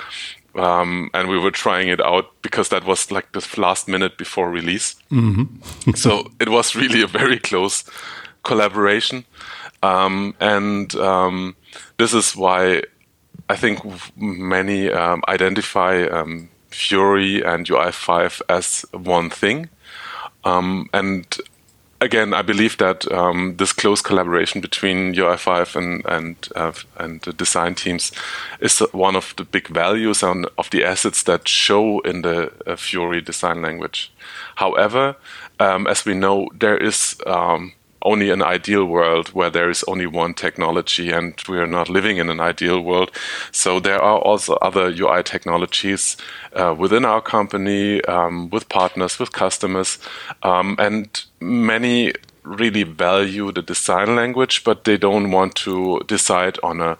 Um, 0.57 1.11
and 1.13 1.29
we 1.29 1.39
were 1.39 1.51
trying 1.51 1.89
it 1.89 2.01
out 2.01 2.31
because 2.43 2.71
that 2.71 2.85
was 2.85 3.11
like 3.11 3.33
the 3.33 3.47
last 3.57 3.89
minute 3.89 4.17
before 4.17 4.51
release. 4.51 4.97
Mm-hmm. 5.11 5.91
so 5.95 6.31
it 6.41 6.49
was 6.49 6.75
really 6.75 7.03
a 7.03 7.07
very 7.07 7.39
close 7.39 7.85
collaboration. 8.43 9.25
Um, 9.83 10.35
and 10.41 10.95
um, 10.97 11.57
this 11.99 12.15
is 12.15 12.35
why 12.35 12.83
I 13.49 13.57
think 13.57 13.81
many 14.17 14.91
um, 14.91 15.23
identify 15.29 16.05
um, 16.05 16.49
Fiori 16.71 17.43
and 17.43 17.67
UI5 17.67 18.43
as 18.49 18.85
one 18.93 19.31
thing. 19.31 19.69
Um, 20.45 20.89
and 20.93 21.27
again, 22.00 22.35
I 22.35 22.43
believe 22.43 22.76
that 22.79 23.11
um, 23.12 23.57
this 23.57 23.73
close 23.73 24.03
collaboration 24.03 24.61
between 24.61 25.15
UI5 25.15 25.76
and 25.76 26.05
and 26.07 26.37
uh, 26.55 26.73
and 26.97 27.21
the 27.23 27.33
design 27.33 27.75
teams 27.75 28.12
is 28.61 28.79
one 28.93 29.17
of 29.17 29.35
the 29.37 29.45
big 29.45 29.69
values 29.69 30.23
and 30.23 30.47
of 30.59 30.71
the 30.71 30.85
assets 30.85 31.23
that 31.25 31.49
show 31.49 32.00
in 32.00 32.23
the 32.23 32.53
uh, 32.67 32.76
Fiori 32.76 33.21
design 33.21 33.62
language. 33.62 34.12
However, 34.57 35.17
um, 35.61 35.87
as 35.87 36.05
we 36.05 36.15
know, 36.15 36.49
there 36.55 36.76
is 36.76 37.17
um, 37.26 37.73
only 38.03 38.31
an 38.31 38.43
ideal 38.43 38.85
world 38.85 39.29
where 39.29 39.50
there 39.50 39.71
is 39.71 39.85
only 39.85 40.07
one 40.07 40.35
technology, 40.35 41.11
and 41.11 41.35
we 41.49 41.59
are 41.59 41.67
not 41.67 41.88
living 41.88 42.19
in 42.19 42.31
an 42.31 42.41
ideal 42.41 42.81
world. 42.81 43.11
So 43.53 43.81
there 43.81 44.00
are 44.00 44.19
also 44.19 44.55
other 44.57 44.88
UI 44.88 45.23
technologies 45.23 46.17
uh, 46.53 46.75
within 46.79 47.05
our 47.05 47.21
company, 47.21 48.03
um, 48.05 48.50
with 48.50 48.69
partners, 48.69 49.19
with 49.19 49.33
customers, 49.33 49.99
um, 50.43 50.76
and 50.79 51.25
many 51.41 52.12
really 52.43 52.85
value 52.85 53.50
the 53.50 53.62
design 53.62 54.15
language, 54.15 54.62
but 54.65 54.85
they 54.85 54.97
don't 54.97 55.31
want 55.33 55.55
to 55.57 56.00
decide 56.07 56.59
on 56.62 56.81
a 56.81 56.97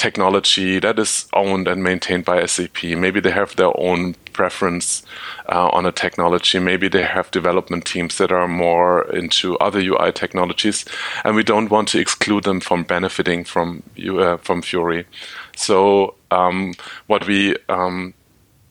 technology 0.00 0.78
that 0.78 0.98
is 0.98 1.26
owned 1.34 1.68
and 1.68 1.84
maintained 1.84 2.24
by 2.24 2.46
SAP. 2.46 2.82
Maybe 2.82 3.20
they 3.20 3.30
have 3.30 3.54
their 3.56 3.78
own 3.78 4.14
preference 4.32 5.02
uh, 5.46 5.68
on 5.68 5.84
a 5.84 5.92
technology. 5.92 6.58
Maybe 6.58 6.88
they 6.88 7.02
have 7.02 7.30
development 7.30 7.84
teams 7.84 8.16
that 8.16 8.32
are 8.32 8.48
more 8.48 9.02
into 9.14 9.58
other 9.58 9.78
UI 9.78 10.10
technologies, 10.12 10.86
and 11.22 11.36
we 11.36 11.42
don't 11.42 11.70
want 11.70 11.88
to 11.88 12.00
exclude 12.00 12.44
them 12.44 12.60
from 12.60 12.84
benefiting 12.84 13.44
from 13.44 13.82
uh, 14.08 14.38
from 14.38 14.62
Fiori. 14.62 15.04
So 15.54 16.14
um, 16.30 16.72
what 17.06 17.26
we 17.26 17.56
um, 17.68 18.14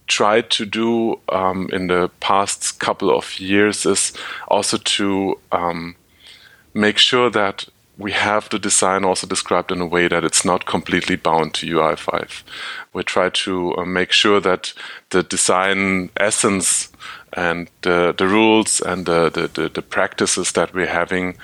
tried 0.07 0.49
to 0.57 0.65
do 0.65 1.19
um, 1.29 1.69
in 1.71 1.87
the 1.87 2.09
past 2.19 2.79
couple 2.79 3.15
of 3.15 3.39
years 3.39 3.85
is 3.85 4.13
also 4.47 4.77
to 4.77 5.39
um, 5.51 5.95
make 6.73 6.97
sure 6.97 7.29
that 7.29 7.67
we 7.99 8.13
have 8.13 8.49
the 8.49 8.57
design 8.57 9.03
also 9.03 9.27
described 9.27 9.71
in 9.71 9.81
a 9.81 9.85
way 9.85 10.07
that 10.07 10.23
it's 10.23 10.45
not 10.45 10.65
completely 10.65 11.17
bound 11.17 11.53
to 11.53 11.67
UI5. 11.67 12.43
We 12.93 13.03
try 13.03 13.29
to 13.29 13.75
uh, 13.75 13.85
make 13.85 14.13
sure 14.13 14.39
that 14.39 14.73
the 15.09 15.21
design 15.21 16.09
essence 16.15 16.89
and 17.33 17.67
uh, 17.83 18.13
the 18.13 18.25
rules 18.25 18.79
and 18.79 19.05
the, 19.05 19.29
the, 19.29 19.69
the, 19.69 19.81
practices 19.81 20.53
that 20.53 20.73
we're 20.73 20.87
having 20.87 21.37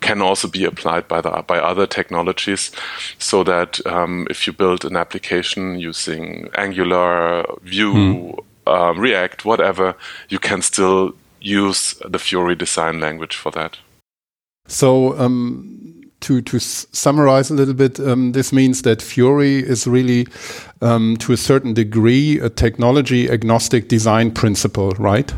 can 0.00 0.20
also 0.20 0.46
be 0.46 0.64
applied 0.64 1.08
by 1.08 1.20
the 1.22 1.30
by 1.46 1.58
other 1.58 1.86
technologies, 1.86 2.70
so 3.18 3.42
that 3.42 3.84
um, 3.86 4.26
if 4.30 4.46
you 4.46 4.52
build 4.52 4.84
an 4.84 4.96
application 4.96 5.78
using 5.78 6.48
Angular, 6.54 7.44
Vue, 7.62 7.94
mm. 7.94 8.44
uh, 8.66 8.92
React, 8.94 9.44
whatever, 9.44 9.96
you 10.28 10.38
can 10.38 10.62
still 10.62 11.14
use 11.40 11.94
the 12.06 12.18
Fiori 12.18 12.54
design 12.54 13.00
language 13.00 13.34
for 13.34 13.50
that. 13.52 13.78
So 14.66 15.18
um, 15.18 16.10
to 16.20 16.40
to 16.40 16.58
summarize 16.58 17.50
a 17.50 17.54
little 17.54 17.74
bit, 17.74 18.00
um, 18.00 18.32
this 18.32 18.52
means 18.52 18.82
that 18.82 19.02
Fiori 19.02 19.58
is 19.58 19.86
really, 19.86 20.26
um, 20.80 21.16
to 21.18 21.32
a 21.32 21.36
certain 21.36 21.74
degree, 21.74 22.38
a 22.40 22.48
technology 22.48 23.30
agnostic 23.30 23.88
design 23.88 24.30
principle, 24.30 24.90
right? 24.92 25.32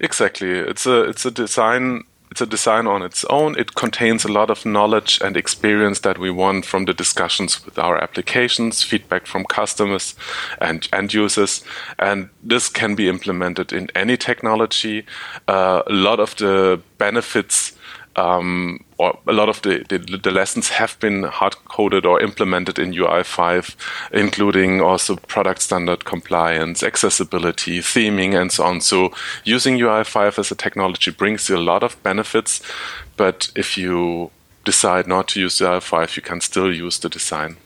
Exactly. 0.00 0.50
It's 0.50 0.86
a 0.86 1.04
it's 1.04 1.26
a 1.26 1.30
design 1.30 2.04
it's 2.30 2.40
a 2.40 2.46
design 2.46 2.86
on 2.86 3.02
its 3.02 3.24
own. 3.30 3.58
It 3.58 3.74
contains 3.76 4.24
a 4.24 4.32
lot 4.32 4.50
of 4.50 4.66
knowledge 4.66 5.20
and 5.22 5.36
experience 5.36 6.00
that 6.00 6.18
we 6.18 6.30
want 6.30 6.66
from 6.66 6.84
the 6.84 6.92
discussions 6.92 7.64
with 7.64 7.78
our 7.78 7.96
applications, 7.96 8.82
feedback 8.82 9.26
from 9.26 9.44
customers 9.44 10.14
and 10.60 10.88
end 10.92 11.14
users. 11.14 11.64
And 11.98 12.28
this 12.42 12.68
can 12.68 12.94
be 12.94 13.08
implemented 13.08 13.72
in 13.72 13.88
any 13.94 14.16
technology. 14.16 15.06
Uh, 15.48 15.82
a 15.86 15.92
lot 15.92 16.20
of 16.20 16.36
the 16.36 16.80
benefits 16.98 17.72
um, 18.16 18.82
or 18.98 19.18
a 19.26 19.32
lot 19.32 19.48
of 19.48 19.60
the, 19.62 19.84
the, 19.88 19.98
the 19.98 20.30
lessons 20.30 20.70
have 20.70 20.98
been 21.00 21.24
hard 21.24 21.54
coded 21.66 22.06
or 22.06 22.20
implemented 22.20 22.78
in 22.78 22.92
UI5, 22.92 23.76
including 24.12 24.80
also 24.80 25.16
product 25.16 25.62
standard 25.62 26.04
compliance, 26.04 26.82
accessibility, 26.82 27.80
theming, 27.80 28.38
and 28.38 28.50
so 28.50 28.64
on. 28.64 28.80
So 28.80 29.12
using 29.44 29.78
UI5 29.78 30.38
as 30.38 30.50
a 30.50 30.54
technology 30.54 31.10
brings 31.10 31.48
you 31.48 31.56
a 31.56 31.58
lot 31.58 31.82
of 31.82 32.02
benefits, 32.02 32.62
but 33.16 33.50
if 33.54 33.76
you 33.76 34.30
decide 34.64 35.06
not 35.06 35.28
to 35.28 35.40
use 35.40 35.58
UI5, 35.58 36.16
you 36.16 36.22
can 36.22 36.40
still 36.40 36.72
use 36.72 36.98
the 36.98 37.10
design. 37.10 37.56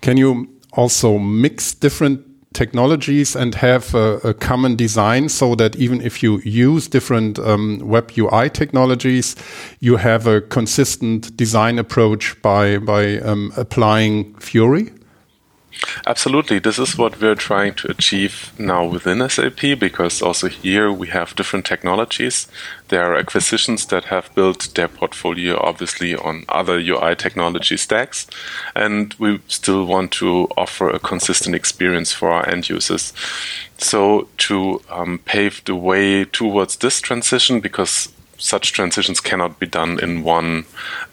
Can 0.00 0.16
you 0.16 0.48
also 0.72 1.18
mix 1.18 1.74
different 1.74 2.29
technologies 2.52 3.36
and 3.36 3.54
have 3.54 3.94
a, 3.94 4.16
a, 4.24 4.34
common 4.34 4.74
design 4.74 5.28
so 5.28 5.54
that 5.54 5.76
even 5.76 6.00
if 6.00 6.22
you 6.22 6.40
use 6.40 6.88
different 6.88 7.38
um, 7.38 7.78
web 7.78 8.10
UI 8.18 8.50
technologies, 8.50 9.36
you 9.78 9.96
have 9.96 10.26
a 10.26 10.40
consistent 10.40 11.36
design 11.36 11.78
approach 11.78 12.40
by 12.42 12.78
by 12.78 13.18
um, 13.18 13.52
applying 13.56 14.34
Fiori? 14.34 14.90
Absolutely. 16.06 16.58
This 16.58 16.78
is 16.78 16.98
what 16.98 17.20
we're 17.20 17.34
trying 17.34 17.74
to 17.74 17.90
achieve 17.90 18.52
now 18.58 18.84
within 18.84 19.26
SAP 19.28 19.78
because 19.78 20.20
also 20.20 20.48
here 20.48 20.92
we 20.92 21.08
have 21.08 21.36
different 21.36 21.64
technologies. 21.64 22.48
There 22.88 23.04
are 23.04 23.16
acquisitions 23.16 23.86
that 23.86 24.06
have 24.06 24.34
built 24.34 24.74
their 24.74 24.88
portfolio 24.88 25.58
obviously 25.60 26.14
on 26.14 26.44
other 26.48 26.78
UI 26.78 27.14
technology 27.14 27.76
stacks, 27.76 28.26
and 28.74 29.14
we 29.14 29.40
still 29.46 29.84
want 29.84 30.10
to 30.12 30.48
offer 30.56 30.90
a 30.90 30.98
consistent 30.98 31.54
experience 31.54 32.12
for 32.12 32.30
our 32.30 32.48
end 32.48 32.68
users. 32.68 33.12
So, 33.78 34.28
to 34.38 34.82
um, 34.90 35.18
pave 35.24 35.64
the 35.64 35.74
way 35.74 36.24
towards 36.24 36.76
this 36.76 37.00
transition, 37.00 37.60
because 37.60 38.12
such 38.36 38.72
transitions 38.72 39.20
cannot 39.20 39.58
be 39.58 39.66
done 39.66 40.00
in 40.00 40.22
one 40.22 40.64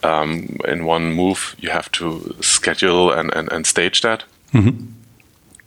um, 0.04 0.58
in 0.66 0.86
one 0.86 1.14
move. 1.14 1.56
You 1.60 1.70
have 1.70 1.92
to 1.94 2.36
schedule 2.42 3.12
and, 3.12 3.34
and, 3.34 3.52
and 3.52 3.68
stage 3.68 4.02
that. 4.02 4.24
Mm-hmm. 4.54 4.86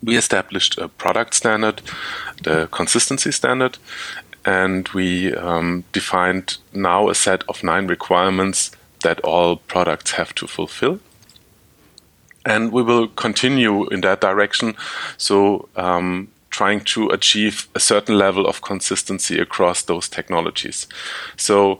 We 0.03 0.17
established 0.17 0.77
a 0.77 0.87
product 0.87 1.35
standard, 1.35 1.81
the 2.43 2.67
consistency 2.71 3.31
standard, 3.31 3.77
and 4.45 4.87
we 4.89 5.35
um, 5.35 5.83
defined 5.91 6.57
now 6.73 7.09
a 7.09 7.15
set 7.15 7.43
of 7.47 7.63
nine 7.63 7.87
requirements 7.87 8.71
that 9.03 9.19
all 9.21 9.57
products 9.57 10.11
have 10.11 10.33
to 10.35 10.47
fulfill. 10.47 10.99
And 12.45 12.71
we 12.71 12.81
will 12.81 13.07
continue 13.07 13.87
in 13.89 14.01
that 14.01 14.21
direction. 14.21 14.75
So, 15.17 15.69
um, 15.75 16.29
trying 16.49 16.81
to 16.81 17.09
achieve 17.09 17.67
a 17.75 17.79
certain 17.79 18.17
level 18.17 18.45
of 18.45 18.61
consistency 18.61 19.39
across 19.39 19.83
those 19.83 20.09
technologies. 20.09 20.87
So, 21.37 21.79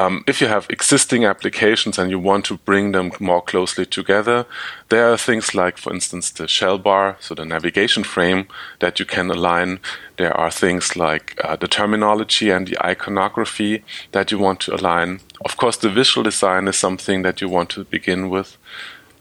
um, 0.00 0.24
if 0.26 0.40
you 0.40 0.46
have 0.46 0.66
existing 0.70 1.26
applications 1.26 1.98
and 1.98 2.10
you 2.10 2.18
want 2.18 2.46
to 2.46 2.56
bring 2.56 2.92
them 2.92 3.12
more 3.20 3.42
closely 3.42 3.84
together, 3.84 4.46
there 4.88 5.12
are 5.12 5.18
things 5.18 5.54
like, 5.54 5.76
for 5.76 5.92
instance, 5.92 6.30
the 6.30 6.48
shell 6.48 6.78
bar, 6.78 7.16
so 7.20 7.34
the 7.34 7.44
navigation 7.44 8.04
frame 8.04 8.46
that 8.78 8.98
you 8.98 9.04
can 9.04 9.30
align. 9.30 9.78
There 10.16 10.34
are 10.34 10.50
things 10.50 10.96
like 10.96 11.38
uh, 11.44 11.56
the 11.56 11.68
terminology 11.68 12.48
and 12.50 12.66
the 12.66 12.78
iconography 12.82 13.84
that 14.12 14.32
you 14.32 14.38
want 14.38 14.60
to 14.60 14.74
align. 14.74 15.20
Of 15.44 15.58
course, 15.58 15.76
the 15.76 15.90
visual 15.90 16.24
design 16.24 16.66
is 16.68 16.76
something 16.76 17.22
that 17.22 17.42
you 17.42 17.50
want 17.50 17.68
to 17.70 17.84
begin 17.84 18.30
with. 18.30 18.56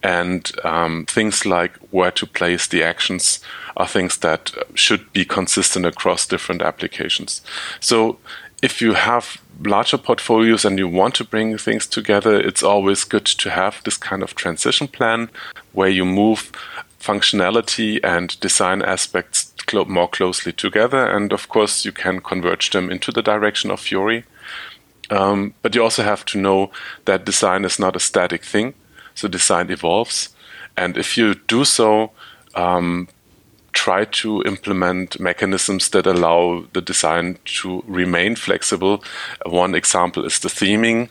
And 0.02 0.50
um, 0.64 1.06
things 1.08 1.46
like 1.46 1.76
where 1.92 2.12
to 2.12 2.26
place 2.26 2.68
the 2.68 2.84
actions 2.84 3.42
are 3.76 3.88
things 3.88 4.18
that 4.20 4.54
should 4.76 5.12
be 5.12 5.26
consistent 5.26 5.86
across 5.86 6.26
different 6.26 6.62
applications. 6.62 7.42
So 7.82 8.18
if 8.62 8.82
you 8.82 8.94
have 8.94 9.42
larger 9.64 9.98
portfolios 9.98 10.66
and 10.66 10.78
you 10.78 10.88
want 10.88 11.16
to 11.16 11.24
bring 11.24 11.58
things 11.58 11.88
together, 11.88 12.40
it's 12.40 12.64
always 12.64 13.04
good 13.04 13.26
to 13.26 13.50
have 13.50 13.82
this 13.84 13.98
kind 13.98 14.24
of 14.24 14.36
transition 14.36 14.88
plan 14.88 15.30
where 15.74 15.90
you 15.90 16.06
move 16.06 16.52
functionality 17.00 18.00
and 18.04 18.40
design 18.40 18.82
aspects 18.82 19.54
more 19.88 20.08
closely 20.08 20.52
together. 20.52 21.06
And 21.06 21.32
of 21.32 21.48
course, 21.48 21.86
you 21.86 21.92
can 21.92 22.22
converge 22.22 22.72
them 22.72 22.90
into 22.90 23.12
the 23.12 23.22
direction 23.22 23.72
of 23.72 23.80
Fiori. 23.80 24.24
Um, 25.12 25.54
but 25.62 25.76
you 25.76 25.84
also 25.84 26.04
have 26.04 26.26
to 26.26 26.38
know 26.38 26.72
that 27.06 27.26
design 27.26 27.66
is 27.66 27.80
not 27.80 27.96
a 27.96 28.00
static 28.00 28.44
thing. 28.44 28.74
So 29.16 29.28
design 29.28 29.70
evolves. 29.70 30.30
And 30.78 30.98
if 30.98 31.18
you 31.18 31.36
do 31.36 31.66
so, 31.66 32.12
um, 32.56 33.08
try 33.74 34.06
to 34.06 34.42
implement 34.44 35.20
mechanisms 35.20 35.90
that 35.90 36.08
allow 36.08 36.66
the 36.74 36.82
design 36.82 37.38
to 37.46 37.84
remain 37.88 38.36
flexible. 38.36 39.04
One 39.46 39.76
example 39.76 40.26
is 40.26 40.40
the 40.40 40.50
theming. 40.50 41.10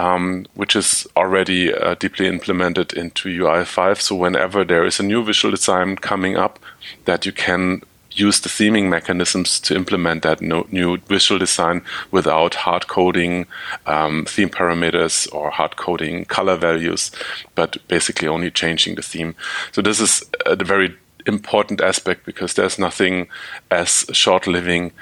Um, 0.00 0.46
which 0.54 0.76
is 0.76 1.08
already 1.16 1.74
uh, 1.74 1.94
deeply 1.94 2.28
implemented 2.28 2.92
into 2.92 3.28
UI5. 3.28 4.00
So 4.00 4.14
whenever 4.14 4.64
there 4.64 4.84
is 4.84 5.00
a 5.00 5.02
new 5.02 5.24
visual 5.24 5.50
design 5.50 5.96
coming 5.96 6.36
up, 6.36 6.60
that 7.04 7.26
you 7.26 7.32
can 7.32 7.82
use 8.18 8.40
the 8.40 8.48
theming 8.48 8.88
mechanisms 8.88 9.60
to 9.60 9.74
implement 9.74 10.22
that 10.22 10.40
no, 10.40 10.66
new 10.70 10.98
visual 11.08 11.38
design 11.38 11.82
without 12.10 12.54
hard 12.54 12.86
coding 12.88 13.46
um, 13.86 14.24
theme 14.26 14.48
parameters 14.48 15.32
or 15.32 15.50
hard 15.50 15.76
coding 15.76 16.24
color 16.24 16.56
values, 16.56 17.10
but 17.54 17.76
basically 17.88 18.28
only 18.28 18.50
changing 18.50 18.94
the 18.96 19.02
theme. 19.02 19.34
So 19.72 19.82
this 19.82 20.00
is 20.00 20.24
a 20.46 20.56
very 20.56 20.96
important 21.28 21.80
aspect 21.80 22.24
because 22.24 22.54
there's 22.54 22.78
nothing 22.78 23.28
as 23.70 24.06
short 24.12 24.46
living 24.46 24.92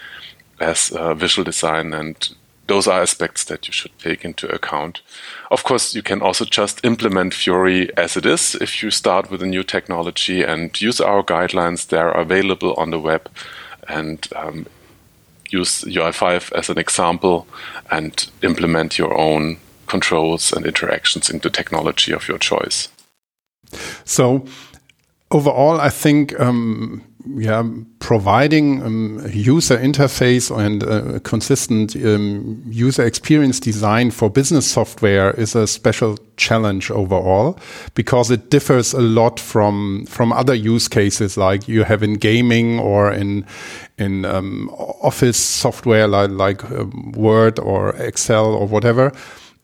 as 0.61 0.91
uh, 0.93 1.15
visual 1.15 1.45
design 1.45 1.95
and 1.95 2.35
those 2.67 2.89
are 2.89 3.01
aspects 3.01 3.45
that 3.45 3.67
you 3.69 3.73
should 3.73 3.97
take 3.99 4.25
into 4.25 4.53
account. 4.53 5.01
Of 5.51 5.62
course, 5.62 5.95
you 5.95 6.03
can 6.03 6.21
also 6.21 6.45
just 6.45 6.85
implement 6.85 7.33
Fiori 7.33 7.97
as 7.97 8.17
it 8.17 8.27
is 8.27 8.57
if 8.57 8.83
you 8.83 8.91
start 8.91 9.31
with 9.31 9.43
a 9.43 9.47
new 9.47 9.62
technology 9.62 10.43
and 10.43 10.81
use 10.81 11.01
our 11.01 11.23
guidelines. 11.23 11.87
They're 11.87 12.11
available 12.11 12.75
on 12.75 12.91
the 12.91 12.99
web 12.99 13.31
and 13.89 14.27
um, 14.35 14.67
use 15.51 15.83
UI5 15.85 16.53
as 16.53 16.69
an 16.69 16.79
example 16.79 17.47
and 17.91 18.29
implement 18.43 18.99
your 18.99 19.17
own 19.17 19.59
controls 19.87 20.53
and 20.53 20.67
interactions 20.67 21.31
in 21.31 21.39
the 21.39 21.51
technology 21.51 22.12
of 22.12 22.27
your 22.27 22.39
choice. 22.39 22.89
So, 24.05 24.45
overall, 25.31 25.81
I 25.81 25.91
think 25.91 26.39
um, 26.41 27.03
yeah, 27.35 27.65
providing 27.99 28.83
um, 28.83 29.21
a 29.25 29.31
user 29.31 29.77
interface 29.77 30.57
and 30.57 30.83
a 30.85 31.21
consistent 31.21 31.97
um, 31.97 32.62
user 32.67 33.05
experience 33.05 33.59
design 33.59 34.11
for 34.11 34.31
business 34.31 34.67
software 34.67 35.33
is 35.33 35.55
a 35.57 35.67
special 35.67 36.19
challenge 36.37 36.91
overall 36.91 37.59
because 37.95 38.31
it 38.31 38.51
differs 38.51 38.93
a 38.93 39.01
lot 39.01 39.41
from 39.41 40.07
from 40.07 40.33
other 40.33 40.55
use 40.55 40.87
cases 40.87 41.37
like 41.37 41.67
you 41.67 41.83
have 41.83 42.03
in 42.03 42.15
gaming 42.15 42.79
or 42.79 43.12
in 43.12 43.45
in 43.99 44.25
um, 44.25 44.69
office 45.03 45.39
software 45.39 46.07
like 46.07 46.31
like 46.31 46.65
um, 46.71 47.12
Word 47.12 47.59
or 47.59 47.91
Excel 47.97 48.47
or 48.47 48.69
whatever. 48.69 49.12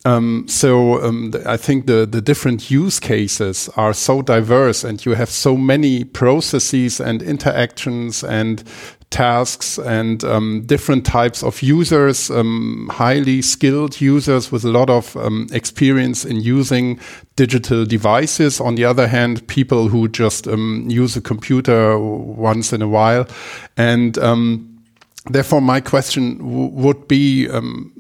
Um, 0.05 0.47
so 0.49 1.03
um, 1.03 1.33
I 1.47 1.57
think 1.57 1.87
the 1.87 2.07
the 2.07 2.21
different 2.21 2.71
use 2.71 2.99
cases 2.99 3.69
are 3.77 3.95
so 3.95 4.21
diverse, 4.21 4.83
and 4.83 5.05
you 5.05 5.15
have 5.15 5.31
so 5.31 5.57
many 5.57 6.05
processes 6.05 7.01
and 7.01 7.23
interactions 7.23 8.25
and 8.25 8.65
tasks 9.11 9.79
and 9.79 10.25
um, 10.25 10.63
different 10.67 11.05
types 11.05 11.45
of 11.45 11.63
users, 11.63 12.31
um, 12.31 12.89
highly 12.91 13.43
skilled 13.43 14.01
users 14.01 14.51
with 14.51 14.65
a 14.65 14.71
lot 14.71 14.91
of 14.91 15.17
um, 15.19 15.47
experience 15.53 16.25
in 16.25 16.41
using 16.41 16.99
digital 17.37 17.85
devices. 17.85 18.61
On 18.61 18.75
the 18.75 18.85
other 18.87 19.07
hand, 19.07 19.47
people 19.47 19.89
who 19.89 20.09
just 20.09 20.49
um, 20.49 20.87
use 20.89 21.17
a 21.17 21.21
computer 21.21 21.99
once 21.99 22.73
in 22.73 22.83
a 22.83 22.89
while, 22.89 23.27
and 23.77 24.19
therefore 25.31 25.61
my 25.61 25.81
question 25.81 26.39
would 26.75 27.07
be 27.07 27.49
um, 27.51 27.92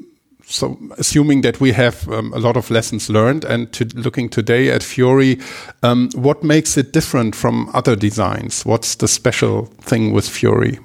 so 0.52 0.78
assuming 0.98 1.40
that 1.42 1.60
we 1.60 1.72
have 1.72 2.06
um, 2.08 2.32
a 2.34 2.38
lot 2.38 2.56
of 2.56 2.70
lessons 2.70 3.08
learned 3.08 3.44
and 3.44 3.72
to 3.72 3.84
looking 3.94 4.28
today 4.28 4.70
at 4.70 4.82
Fiori, 4.82 5.40
um, 5.82 6.10
what 6.14 6.44
makes 6.44 6.76
it 6.76 6.92
different 6.92 7.34
from 7.34 7.70
other 7.72 7.96
designs? 7.96 8.64
What's 8.66 8.96
the 8.96 9.08
special 9.08 9.66
thing 9.80 10.12
with 10.12 10.28
Fiori? 10.28 10.78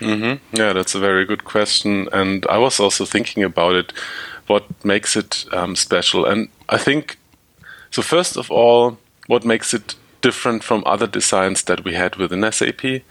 Mm 0.00 0.20
-hmm. 0.20 0.38
Yeah, 0.50 0.74
that's 0.74 0.94
a 0.94 1.00
very 1.00 1.26
good 1.26 1.42
question. 1.42 2.08
And 2.12 2.44
I 2.44 2.58
was 2.58 2.80
also 2.80 3.04
thinking 3.04 3.44
about 3.44 3.74
it. 3.74 3.92
What 4.46 4.64
makes 4.82 5.16
it 5.16 5.46
um, 5.52 5.76
special? 5.76 6.26
And 6.26 6.48
I 6.72 6.78
think, 6.78 7.16
so 7.90 8.02
first 8.02 8.36
of 8.36 8.50
all, 8.50 8.96
what 9.26 9.44
makes 9.44 9.72
it 9.72 9.96
different 10.20 10.64
from 10.64 10.82
other 10.86 11.10
designs 11.10 11.62
that 11.62 11.84
we 11.84 11.94
had 11.94 12.16
within 12.16 12.52
SAP 12.52 13.02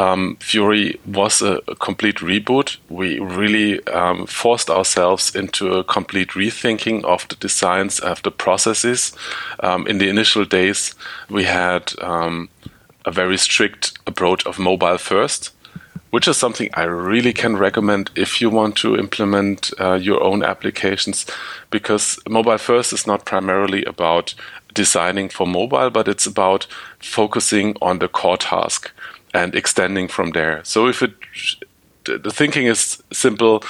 um, 0.00 0.36
Fiori 0.40 0.98
was 1.04 1.42
a, 1.42 1.60
a, 1.68 1.74
complete 1.74 2.16
reboot. 2.16 2.78
We 2.88 3.18
really 3.20 3.86
um, 3.88 4.26
forced 4.26 4.70
ourselves 4.70 5.34
into 5.36 5.74
a 5.74 5.84
complete 5.84 6.30
rethinking 6.30 7.04
of 7.04 7.28
the 7.28 7.36
designs 7.36 8.00
of 8.00 8.22
the 8.22 8.30
processes. 8.30 9.12
Um, 9.60 9.86
in 9.86 9.98
the 9.98 10.08
initial 10.08 10.46
days, 10.46 10.94
we 11.28 11.44
had 11.44 11.92
um, 12.00 12.48
a 13.04 13.10
very 13.10 13.36
strict 13.36 13.98
approach 14.06 14.46
of 14.46 14.58
mobile 14.58 14.98
first. 14.98 15.52
which 16.10 16.26
is 16.26 16.36
something 16.36 16.68
I 16.74 16.86
really 17.12 17.32
can 17.32 17.56
recommend 17.56 18.10
if 18.16 18.40
you 18.40 18.50
want 18.50 18.74
to 18.78 18.96
implement 18.96 19.70
uh, 19.78 19.94
your 19.94 20.20
own 20.24 20.42
applications, 20.42 21.24
because 21.70 22.18
mobile 22.28 22.58
first 22.58 22.92
is 22.92 23.06
not 23.06 23.24
primarily 23.24 23.84
about 23.84 24.34
designing 24.74 25.28
for 25.28 25.46
mobile, 25.46 25.90
but 25.90 26.08
it's 26.08 26.26
about 26.26 26.66
focusing 26.98 27.76
on 27.80 28.00
the 28.00 28.08
core 28.08 28.36
task 28.36 28.90
and 29.34 29.54
extending 29.54 30.08
from 30.08 30.30
there. 30.30 30.60
So 30.64 30.88
if 30.88 31.02
it 31.02 31.14
the 32.04 32.30
thinking 32.30 32.66
is 32.66 33.02
simple, 33.12 33.62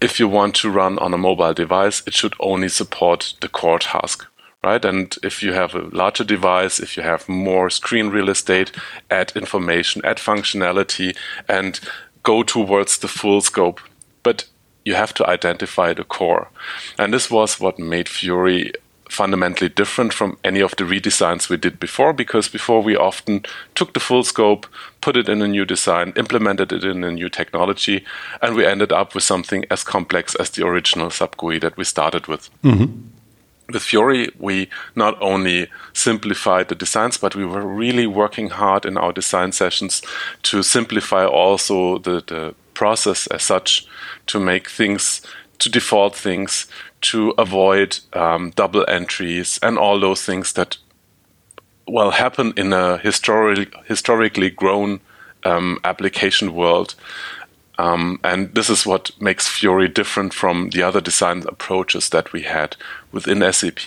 if 0.00 0.20
you 0.20 0.28
want 0.28 0.54
to 0.56 0.70
run 0.70 0.98
on 0.98 1.14
a 1.14 1.18
mobile 1.18 1.54
device, 1.54 2.02
it 2.06 2.14
should 2.14 2.34
only 2.38 2.68
support 2.68 3.34
the 3.40 3.48
core 3.48 3.78
task 3.78 4.26
right? 4.62 4.84
And 4.84 5.16
if 5.22 5.42
you 5.42 5.52
have 5.52 5.74
a 5.74 5.88
larger 5.92 6.24
device, 6.24 6.80
if 6.80 6.96
you 6.96 7.02
have 7.02 7.28
more 7.28 7.70
screen 7.70 8.08
real 8.08 8.28
estate, 8.28 8.72
add 9.10 9.32
information, 9.36 10.02
add 10.04 10.18
functionality, 10.18 11.16
and 11.48 11.80
go 12.22 12.42
towards 12.42 12.98
the 12.98 13.08
full 13.08 13.40
scope. 13.40 13.80
But 14.22 14.46
you 14.84 14.94
have 14.94 15.14
to 15.14 15.28
identify 15.28 15.92
the 15.92 16.04
core. 16.04 16.48
And 16.98 17.12
this 17.12 17.30
was 17.30 17.60
what 17.60 17.78
made 17.78 18.08
Fiori 18.08 18.72
fundamentally 19.08 19.68
different 19.68 20.12
from 20.12 20.38
any 20.44 20.60
of 20.60 20.76
the 20.76 20.84
redesigns 20.84 21.48
we 21.48 21.56
did 21.56 21.80
before 21.80 22.12
because 22.12 22.48
before 22.48 22.82
we 22.82 22.96
often 22.96 23.44
took 23.74 23.94
the 23.94 24.00
full 24.00 24.22
scope, 24.22 24.66
put 25.00 25.16
it 25.16 25.28
in 25.28 25.42
a 25.42 25.48
new 25.48 25.64
design, 25.64 26.12
implemented 26.16 26.72
it 26.72 26.84
in 26.84 27.04
a 27.04 27.12
new 27.12 27.28
technology, 27.28 28.04
and 28.42 28.54
we 28.54 28.66
ended 28.66 28.92
up 28.92 29.14
with 29.14 29.24
something 29.24 29.64
as 29.70 29.84
complex 29.84 30.34
as 30.34 30.50
the 30.50 30.66
original 30.66 31.10
SAP 31.10 31.36
GUI 31.36 31.58
that 31.58 31.76
we 31.76 31.84
started 31.84 32.26
with. 32.26 32.50
Mm-hmm 32.62 33.08
with 33.72 33.82
Fiori, 33.82 34.30
we 34.38 34.68
not 34.94 35.20
only 35.20 35.68
simplified 35.92 36.68
the 36.68 36.74
designs, 36.74 37.18
but 37.18 37.34
we 37.34 37.44
were 37.44 37.66
really 37.66 38.06
working 38.06 38.48
hard 38.48 38.86
in 38.86 38.96
our 38.96 39.12
design 39.12 39.52
sessions 39.52 40.02
to 40.44 40.62
simplify 40.62 41.26
also 41.26 41.98
the, 41.98 42.22
the 42.26 42.54
process 42.74 43.26
as 43.26 43.42
such, 43.42 43.86
to 44.26 44.40
make 44.40 44.70
things, 44.70 45.20
to 45.58 45.70
default 45.70 46.14
things, 46.14 46.66
to 47.00 47.34
avoid 47.38 47.98
um, 48.12 48.50
double 48.50 48.84
entries 48.88 49.58
and 49.62 49.78
all 49.78 50.00
those 50.00 50.22
things 50.22 50.52
that, 50.54 50.76
well, 51.86 52.12
happen 52.12 52.52
in 52.56 52.72
a 52.72 52.98
historic, 52.98 53.74
historically 53.86 54.50
grown 54.50 55.00
um, 55.44 55.78
application 55.84 56.54
world. 56.54 56.94
Um, 57.78 58.18
and 58.24 58.54
this 58.54 58.68
is 58.68 58.86
what 58.86 59.10
makes 59.20 59.46
Fiori 59.46 59.88
different 59.88 60.34
from 60.34 60.70
the 60.70 60.82
other 60.82 61.00
design 61.00 61.44
approaches 61.46 62.08
that 62.10 62.32
we 62.32 62.42
had 62.42 62.76
within 63.12 63.52
SAP. 63.52 63.80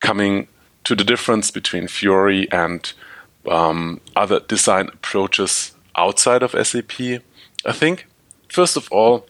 Coming 0.00 0.48
to 0.84 0.94
the 0.94 1.04
difference 1.04 1.50
between 1.50 1.88
Fiori 1.88 2.50
and 2.50 2.92
um, 3.48 4.00
other 4.16 4.40
design 4.40 4.88
approaches 4.88 5.72
outside 5.96 6.42
of 6.42 6.54
SAP, 6.66 7.22
I 7.64 7.72
think, 7.72 8.06
first 8.48 8.76
of 8.76 8.88
all, 8.90 9.26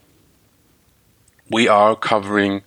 we 1.50 1.68
are 1.68 1.96
covering 1.96 2.62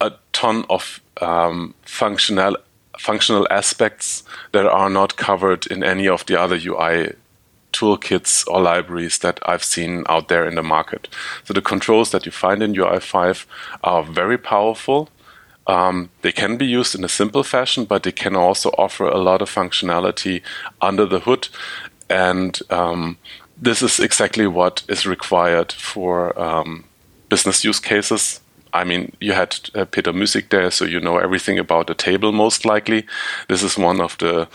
a 0.00 0.12
ton 0.32 0.64
of 0.68 1.00
um, 1.20 1.74
functional 1.82 2.56
functional 2.98 3.46
aspects 3.50 4.22
that 4.52 4.66
are 4.66 4.88
not 4.88 5.16
covered 5.16 5.66
in 5.66 5.82
any 5.82 6.08
of 6.08 6.24
the 6.26 6.40
other 6.40 6.56
UI 6.56 7.12
toolkits 7.72 8.46
or 8.46 8.62
libraries 8.62 9.18
that 9.18 9.40
I've 9.44 9.64
seen 9.64 10.04
out 10.08 10.28
there 10.28 10.46
in 10.46 10.54
the 10.54 10.62
market. 10.62 11.08
So 11.44 11.52
the 11.52 11.60
controls 11.60 12.12
that 12.12 12.24
you 12.24 12.32
find 12.32 12.62
in 12.62 12.74
UI5 12.74 13.46
are 13.82 14.02
very 14.04 14.38
powerful. 14.38 15.08
Um, 15.66 16.10
they 16.22 16.30
can 16.32 16.56
be 16.56 16.66
used 16.66 16.94
in 16.94 17.04
a 17.04 17.08
simple 17.08 17.42
fashion, 17.42 17.84
but 17.84 18.04
they 18.04 18.12
can 18.12 18.36
also 18.36 18.70
offer 18.78 19.06
a 19.08 19.18
lot 19.18 19.42
of 19.42 19.50
functionality 19.50 20.42
under 20.80 21.04
the 21.04 21.20
hood. 21.20 21.48
And 22.08 22.58
um, 22.70 23.18
this 23.60 23.82
is 23.82 23.98
exactly 23.98 24.46
what 24.46 24.84
is 24.88 25.06
required 25.06 25.72
for 25.72 26.38
um, 26.40 26.84
business 27.34 27.64
use 27.64 27.80
cases 27.80 28.40
I 28.74 28.82
mean, 28.82 29.16
you 29.20 29.34
had 29.34 29.56
uh, 29.76 29.84
Peter 29.84 30.12
Müßig 30.12 30.50
there, 30.50 30.68
so 30.72 30.84
you 30.84 30.98
know 30.98 31.18
everything 31.18 31.60
about 31.60 31.86
the 31.86 31.94
table 31.94 32.32
most 32.32 32.64
likely. 32.64 33.06
This 33.48 33.62
is 33.62 33.78
one 33.78 34.00
of 34.00 34.18
the, 34.18 34.48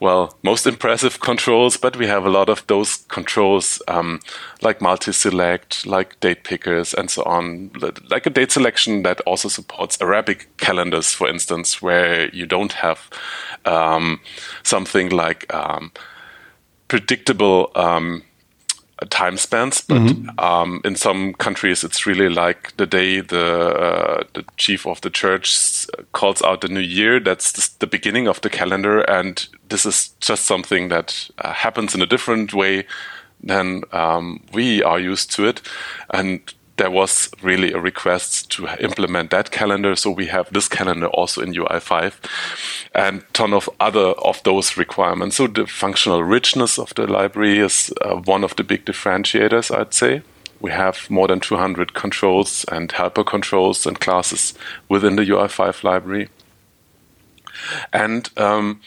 well, 0.00 0.34
most 0.42 0.66
impressive 0.66 1.20
controls, 1.28 1.76
but 1.76 1.94
we 1.96 2.06
have 2.06 2.24
a 2.24 2.30
lot 2.30 2.48
of 2.48 2.66
those 2.68 2.96
controls 3.08 3.82
um, 3.86 4.20
like 4.62 4.80
multi-select, 4.80 5.86
like 5.86 6.18
date 6.20 6.42
pickers, 6.42 6.94
and 6.94 7.10
so 7.10 7.22
on. 7.24 7.70
Like 8.10 8.24
a 8.24 8.30
date 8.30 8.50
selection 8.50 9.02
that 9.02 9.20
also 9.26 9.50
supports 9.50 10.00
Arabic 10.00 10.48
calendars, 10.56 11.12
for 11.12 11.28
instance, 11.28 11.82
where 11.82 12.34
you 12.34 12.46
don't 12.46 12.72
have 12.72 13.10
um, 13.66 14.20
something 14.62 15.10
like 15.10 15.52
um, 15.52 15.92
predictable 16.88 17.70
um, 17.74 18.22
time 19.10 19.36
spans, 19.36 19.82
but 19.82 19.98
mm-hmm. 19.98 20.38
um, 20.40 20.80
in 20.84 20.96
some 20.96 21.34
countries 21.34 21.84
it's 21.84 22.06
really 22.06 22.30
like 22.30 22.74
the 22.78 22.86
day 22.86 23.20
the 23.20 23.44
uh, 23.44 24.24
the 24.32 24.44
chief 24.56 24.86
of 24.86 25.00
the 25.02 25.10
church 25.10 25.86
calls 26.12 26.40
out 26.42 26.62
the 26.62 26.68
new 26.68 26.80
year. 26.80 27.20
That's 27.20 27.68
the 27.68 27.86
beginning 27.86 28.26
of 28.26 28.40
the 28.40 28.50
calendar, 28.50 29.00
and 29.02 29.46
this 29.68 29.84
is 29.84 30.08
just 30.20 30.46
something 30.46 30.88
that 30.88 31.28
uh, 31.38 31.52
happens 31.52 31.94
in 31.94 32.00
a 32.00 32.06
different 32.06 32.54
way 32.54 32.86
than 33.42 33.82
um, 33.92 34.42
we 34.52 34.82
are 34.82 34.98
used 34.98 35.30
to 35.32 35.46
it, 35.46 35.60
and 36.10 36.40
there 36.76 36.90
was 36.90 37.30
really 37.42 37.72
a 37.72 37.80
request 37.80 38.50
to 38.50 38.68
implement 38.80 39.30
that 39.30 39.50
calendar. 39.50 39.96
So 39.96 40.10
we 40.10 40.26
have 40.26 40.52
this 40.52 40.68
calendar 40.68 41.06
also 41.06 41.42
in 41.42 41.54
UI5 41.54 42.14
and 42.94 43.24
ton 43.32 43.52
of 43.52 43.68
other 43.80 44.10
of 44.24 44.42
those 44.42 44.76
requirements. 44.76 45.36
So 45.36 45.46
the 45.46 45.66
functional 45.66 46.22
richness 46.22 46.78
of 46.78 46.94
the 46.94 47.06
library 47.06 47.58
is 47.58 47.92
uh, 48.02 48.16
one 48.16 48.44
of 48.44 48.56
the 48.56 48.64
big 48.64 48.84
differentiators, 48.84 49.74
I'd 49.74 49.94
say. 49.94 50.22
We 50.60 50.70
have 50.70 51.10
more 51.10 51.28
than 51.28 51.40
200 51.40 51.94
controls 51.94 52.64
and 52.70 52.90
helper 52.90 53.24
controls 53.24 53.86
and 53.86 54.00
classes 54.00 54.54
within 54.88 55.16
the 55.16 55.22
UI5 55.22 55.84
library. 55.84 56.28
And 57.92 58.30
um, 58.36 58.80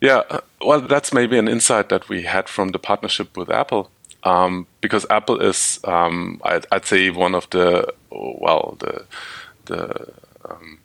yeah, 0.00 0.22
uh, 0.30 0.40
well, 0.64 0.80
that's 0.80 1.12
maybe 1.12 1.38
an 1.38 1.48
insight 1.48 1.88
that 1.88 2.08
we 2.08 2.22
had 2.22 2.48
from 2.48 2.70
the 2.70 2.78
partnership 2.78 3.36
with 3.36 3.50
Apple 3.50 3.90
um, 4.24 4.66
because 4.80 5.06
Apple 5.10 5.40
is, 5.40 5.80
um, 5.84 6.40
I'd, 6.44 6.66
I'd, 6.70 6.84
say, 6.84 7.10
one 7.10 7.34
of 7.34 7.48
the 7.50 7.92
well, 8.10 8.76
the 8.80 9.04
the, 9.66 10.12
um, 10.48 10.78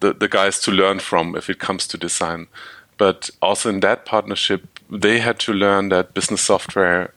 the 0.00 0.12
the 0.12 0.28
guys 0.28 0.60
to 0.60 0.70
learn 0.70 1.00
from 1.00 1.36
if 1.36 1.50
it 1.50 1.58
comes 1.58 1.86
to 1.88 1.98
design. 1.98 2.46
But 2.96 3.30
also 3.40 3.70
in 3.70 3.80
that 3.80 4.04
partnership, 4.04 4.80
they 4.90 5.20
had 5.20 5.38
to 5.40 5.52
learn 5.52 5.88
that 5.88 6.12
business 6.12 6.42
software 6.42 7.12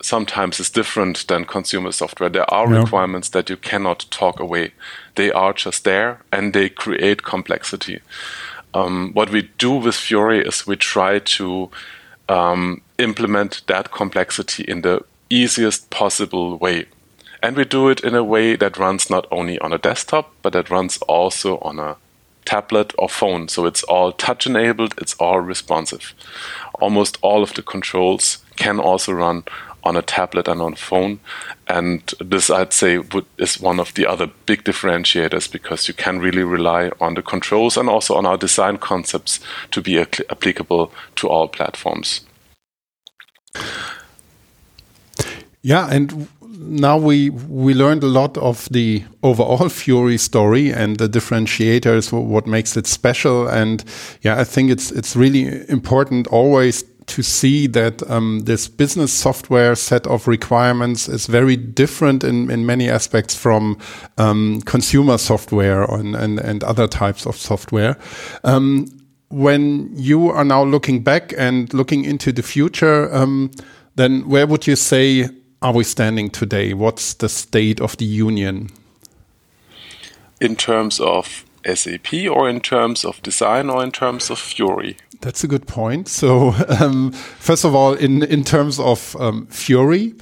sometimes 0.00 0.60
is 0.60 0.70
different 0.70 1.26
than 1.26 1.44
consumer 1.44 1.90
software. 1.90 2.28
There 2.28 2.52
are 2.52 2.70
yeah. 2.70 2.80
requirements 2.80 3.30
that 3.30 3.48
you 3.50 3.56
cannot 3.56 4.06
talk 4.10 4.38
away. 4.38 4.72
They 5.14 5.32
are 5.32 5.52
just 5.52 5.84
there, 5.84 6.20
and 6.30 6.52
they 6.52 6.68
create 6.68 7.22
complexity. 7.22 8.00
Um, 8.74 9.12
what 9.14 9.30
we 9.30 9.50
do 9.58 9.72
with 9.72 9.94
Fiori 9.94 10.44
is 10.44 10.66
we 10.66 10.76
try 10.76 11.20
to 11.20 11.70
um, 12.28 12.80
implement 12.98 13.62
that 13.66 13.90
complexity 13.90 14.64
in 14.64 14.82
the 14.82 15.04
easiest 15.30 15.90
possible 15.90 16.56
way. 16.58 16.86
And 17.42 17.56
we 17.56 17.64
do 17.64 17.88
it 17.88 18.00
in 18.00 18.14
a 18.14 18.24
way 18.24 18.56
that 18.56 18.78
runs 18.78 19.10
not 19.10 19.26
only 19.30 19.58
on 19.58 19.72
a 19.72 19.78
desktop, 19.78 20.32
but 20.42 20.52
that 20.54 20.70
runs 20.70 20.96
also 21.08 21.58
on 21.58 21.78
a 21.78 21.96
tablet 22.44 22.92
or 22.98 23.08
phone. 23.08 23.48
So 23.48 23.66
it's 23.66 23.82
all 23.82 24.12
touch 24.12 24.46
enabled, 24.46 24.94
it's 24.98 25.14
all 25.14 25.40
responsive. 25.40 26.14
Almost 26.74 27.18
all 27.22 27.42
of 27.42 27.54
the 27.54 27.62
controls 27.62 28.38
can 28.56 28.80
also 28.80 29.12
run 29.12 29.44
on 29.84 29.96
a 29.96 30.02
tablet 30.02 30.48
and 30.48 30.60
on 30.60 30.74
phone. 30.74 31.20
And 31.68 32.02
this, 32.20 32.50
I'd 32.50 32.72
say, 32.72 32.98
would, 32.98 33.26
is 33.38 33.60
one 33.60 33.78
of 33.78 33.94
the 33.94 34.06
other 34.06 34.28
big 34.46 34.64
differentiators 34.64 35.50
because 35.50 35.88
you 35.88 35.94
can 35.94 36.18
really 36.18 36.42
rely 36.42 36.90
on 37.00 37.14
the 37.14 37.22
controls 37.22 37.76
and 37.76 37.88
also 37.88 38.14
on 38.14 38.26
our 38.26 38.36
design 38.36 38.78
concepts 38.78 39.40
to 39.70 39.80
be 39.80 39.98
applicable 39.98 40.92
to 41.16 41.28
all 41.28 41.48
platforms. 41.48 42.22
Yeah, 45.62 45.88
and 45.90 46.28
now 46.58 46.96
we 46.96 47.30
we 47.30 47.74
learned 47.74 48.02
a 48.02 48.08
lot 48.08 48.36
of 48.38 48.68
the 48.70 49.04
overall 49.22 49.68
Fiori 49.80 50.18
story 50.18 50.72
and 50.72 50.98
the 50.98 51.08
differentiators, 51.08 52.12
what 52.12 52.46
makes 52.46 52.76
it 52.76 52.86
special. 52.86 53.48
And 53.48 53.84
yeah, 54.22 54.40
I 54.40 54.44
think 54.44 54.70
it's 54.70 54.90
it's 54.90 55.16
really 55.16 55.68
important 55.68 56.26
always 56.28 56.84
to 57.06 57.22
see 57.22 57.66
that 57.68 58.08
um, 58.10 58.40
this 58.44 58.68
business 58.68 59.12
software 59.12 59.74
set 59.74 60.06
of 60.06 60.26
requirements 60.26 61.08
is 61.08 61.26
very 61.26 61.56
different 61.56 62.24
in, 62.24 62.50
in 62.50 62.66
many 62.66 62.88
aspects 62.88 63.34
from 63.34 63.78
um, 64.18 64.60
consumer 64.62 65.18
software 65.18 65.82
and, 65.84 66.16
and, 66.16 66.38
and, 66.40 66.64
other 66.64 66.86
types 66.86 67.26
of 67.26 67.36
software. 67.36 67.96
Um, 68.42 68.86
when 69.28 69.90
you 69.94 70.30
are 70.30 70.44
now 70.44 70.64
looking 70.64 71.02
back 71.02 71.34
and 71.36 71.72
looking 71.74 72.04
into 72.04 72.32
the 72.32 72.42
future, 72.42 73.12
um, 73.14 73.50
then 73.96 74.28
where 74.28 74.46
would 74.46 74.66
you 74.66 74.76
say 74.76 75.28
are 75.62 75.72
we 75.72 75.84
standing 75.84 76.30
today? 76.30 76.74
What's 76.74 77.14
the 77.14 77.28
state 77.28 77.80
of 77.80 77.96
the 77.96 78.04
union? 78.04 78.70
In 80.40 80.56
terms 80.56 81.00
of 81.00 81.44
SAP 81.66 82.12
or 82.30 82.48
in 82.48 82.60
terms 82.60 83.04
of 83.04 83.22
design 83.22 83.70
or 83.70 83.82
in 83.82 83.92
terms 83.92 84.30
of 84.30 84.38
Fiori? 84.38 84.96
That's 85.20 85.44
a 85.44 85.48
good 85.48 85.66
point. 85.66 86.08
So, 86.08 86.50
um, 86.80 87.12
first 87.12 87.64
of 87.64 87.74
all, 87.74 87.94
in, 87.94 88.22
in 88.24 88.44
terms 88.44 88.78
of 88.78 89.16
um, 89.18 89.46
Fiori, 89.46 90.14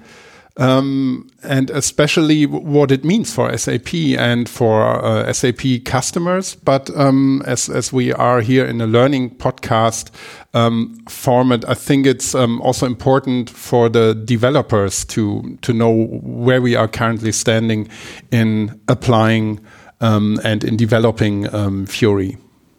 um, 0.59 1.31
and 1.43 1.71
especially 1.71 2.45
what 2.47 2.91
it 2.91 3.05
means 3.05 3.35
for 3.35 3.57
SAP 3.57 3.95
and 3.95 4.49
for 4.49 5.03
uh, 5.05 5.33
SAP 5.33 5.85
customers. 5.85 6.55
But 6.57 6.91
um, 6.97 7.43
as 7.47 7.69
as 7.69 7.93
we 7.93 8.13
are 8.13 8.41
here 8.41 8.67
in 8.67 8.81
a 8.81 8.87
learning 8.87 9.37
podcast 9.37 10.11
um, 10.55 11.03
format, 11.09 11.69
I 11.69 11.75
think 11.75 12.07
it's 12.07 12.35
um, 12.35 12.61
also 12.61 12.87
important 12.87 13.49
for 13.49 13.89
the 13.89 14.15
developers 14.15 15.05
to 15.07 15.59
to 15.63 15.73
know 15.73 16.07
where 16.23 16.61
we 16.61 16.77
are 16.77 16.89
currently 16.89 17.33
standing 17.33 17.89
in 18.31 18.79
applying 18.89 19.61
um, 20.03 20.41
and 20.45 20.65
in 20.65 20.77
developing 20.77 21.55
um, 21.55 21.87
Fiori. 21.87 22.37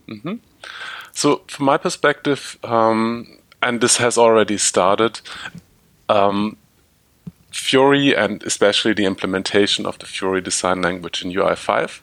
Mm 0.07 0.19
-hmm. 0.23 0.39
So, 1.11 1.41
from 1.47 1.65
my 1.65 1.77
perspective, 1.77 2.41
and 3.59 3.79
this 3.79 3.97
has 3.97 4.17
already 4.17 4.57
started. 4.57 5.21
Um, 6.07 6.57
Fiori 7.51 8.15
and 8.15 8.43
especially 8.43 8.93
the 8.93 9.05
implementation 9.05 9.85
of 9.85 9.97
the 9.97 10.05
Fiori 10.05 10.41
design 10.41 10.81
language 10.81 11.25
in 11.25 11.31
UI5 11.31 12.01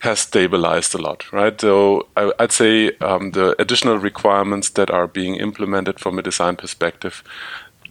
has 0.00 0.20
stabilized 0.20 0.94
a 0.94 0.98
lot, 0.98 1.30
right? 1.32 1.60
So 1.60 2.08
I, 2.16 2.32
would 2.40 2.52
say 2.52 2.96
um, 3.00 3.32
the 3.32 3.54
additional 3.58 3.98
requirements 3.98 4.70
that 4.70 4.90
are 4.90 5.06
being 5.06 5.36
implemented 5.36 6.00
from 6.00 6.18
a 6.18 6.22
design 6.22 6.56
perspective, 6.56 7.22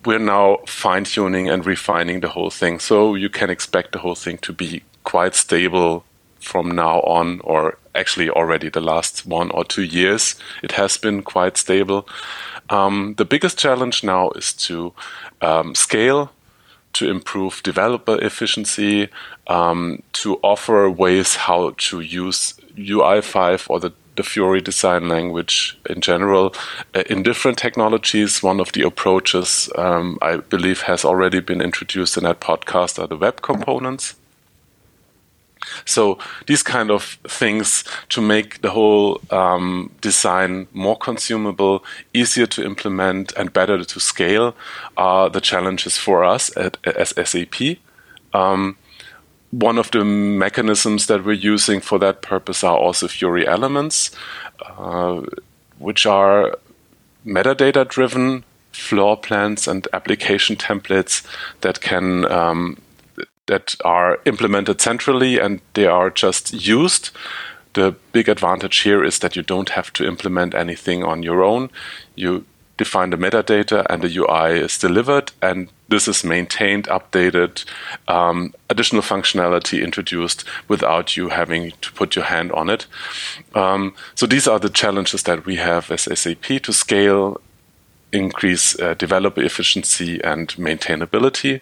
we're 0.05 0.17
now 0.17 0.57
fine 0.65 1.03
tuning 1.03 1.49
and 1.49 1.65
refining 1.65 2.21
the 2.21 2.29
whole 2.29 2.49
thing. 2.49 2.79
So 2.79 3.15
you 3.15 3.29
can 3.29 3.49
expect 3.49 3.91
the 3.91 3.99
whole 3.99 4.15
thing 4.15 4.39
to 4.39 4.53
be 4.53 4.81
quite 5.03 5.35
stable 5.35 6.03
from 6.39 6.71
now 6.71 7.01
on, 7.01 7.41
or 7.43 7.77
actually 7.95 8.29
already 8.29 8.69
the 8.69 8.81
last 8.81 9.25
one 9.25 9.51
or 9.51 9.63
two 9.63 9.83
years, 9.83 10.35
it 10.63 10.73
has 10.73 10.97
been 10.97 11.21
quite 11.21 11.57
stable. 11.57 12.07
Um, 12.69 13.15
the 13.17 13.25
biggest 13.25 13.57
challenge 13.57 14.03
now 14.03 14.29
is 14.31 14.53
to 14.53 14.93
um, 15.41 15.75
scale 15.75 16.31
to 16.93 17.09
improve 17.09 17.63
developer 17.63 18.17
efficiency, 18.21 19.09
um, 19.47 20.01
to 20.13 20.39
offer 20.43 20.89
ways 20.89 21.35
how 21.35 21.73
to 21.77 21.99
use 22.01 22.55
UI5 22.75 23.69
or 23.69 23.79
the, 23.79 23.93
the 24.15 24.23
Fiori 24.23 24.61
design 24.61 25.07
language 25.07 25.77
in 25.89 26.01
general 26.01 26.53
uh, 26.95 27.03
in 27.09 27.23
different 27.23 27.57
technologies. 27.57 28.43
One 28.43 28.59
of 28.59 28.71
the 28.71 28.81
approaches 28.81 29.69
um, 29.75 30.17
I 30.21 30.37
believe 30.37 30.81
has 30.83 31.05
already 31.05 31.39
been 31.39 31.61
introduced 31.61 32.17
in 32.17 32.23
that 32.23 32.41
podcast 32.41 33.01
are 33.01 33.07
the 33.07 33.17
web 33.17 33.41
components. 33.41 34.15
So 35.85 36.17
these 36.47 36.63
kind 36.63 36.91
of 36.91 37.17
things 37.27 37.83
to 38.09 38.21
make 38.21 38.61
the 38.61 38.71
whole 38.71 39.21
um, 39.31 39.91
design 40.01 40.67
more 40.73 40.97
consumable, 40.97 41.83
easier 42.13 42.45
to 42.47 42.65
implement, 42.65 43.33
and 43.37 43.53
better 43.53 43.83
to 43.83 43.99
scale 43.99 44.55
are 44.97 45.29
the 45.29 45.41
challenges 45.41 45.97
for 45.97 46.23
us 46.23 46.55
at, 46.57 46.77
as 46.85 47.13
SAP. 47.23 47.77
Um, 48.33 48.77
one 49.51 49.79
of 49.79 49.91
the 49.91 50.05
mechanisms 50.05 51.07
that 51.07 51.25
we're 51.25 51.33
using 51.33 51.81
for 51.81 51.97
that 51.99 52.21
purpose 52.21 52.63
are 52.63 52.77
also 52.77 53.07
Fiori 53.07 53.47
elements, 53.47 54.11
uh, 54.77 55.21
which 55.79 56.05
are 56.05 56.55
metadata 57.25 57.87
driven 57.87 58.43
floor 58.71 59.17
plans 59.17 59.67
and 59.67 59.87
application 59.93 60.55
templates 60.55 61.25
that 61.61 61.81
can 61.81 62.25
um, 62.31 62.77
that 63.49 63.75
are 63.83 64.19
implemented 64.25 64.79
centrally 64.79 65.39
and 65.39 65.59
they 65.73 65.87
are 65.87 66.11
just 66.11 66.53
used. 66.53 67.09
The 67.73 67.95
big 68.11 68.29
advantage 68.29 68.79
here 68.79 69.03
is 69.03 69.19
that 69.19 69.35
you 69.35 69.41
don't 69.41 69.69
have 69.69 69.91
to 69.93 70.07
implement 70.07 70.53
anything 70.53 71.03
on 71.03 71.23
your 71.23 71.43
own. 71.43 71.69
You 72.15 72.45
define 72.77 73.09
the 73.09 73.17
metadata 73.17 73.85
and 73.89 74.01
the 74.01 74.17
UI 74.17 74.59
is 74.59 74.77
delivered, 74.77 75.31
and 75.41 75.69
this 75.89 76.07
is 76.07 76.23
maintained, 76.23 76.85
updated, 76.85 77.65
um, 78.07 78.53
additional 78.69 79.01
functionality 79.01 79.83
introduced 79.83 80.45
without 80.67 81.17
you 81.17 81.29
having 81.29 81.73
to 81.81 81.91
put 81.91 82.15
your 82.15 82.25
hand 82.25 82.51
on 82.51 82.69
it. 82.69 82.85
Um, 83.53 83.95
so 84.15 84.25
these 84.25 84.47
are 84.47 84.59
the 84.59 84.69
challenges 84.69 85.23
that 85.23 85.45
we 85.45 85.55
have 85.55 85.91
as 85.91 86.07
SAP 86.19 86.61
to 86.63 86.71
scale, 86.71 87.41
increase 88.11 88.79
uh, 88.79 88.93
developer 88.93 89.41
efficiency 89.41 90.23
and 90.23 90.47
maintainability. 90.49 91.61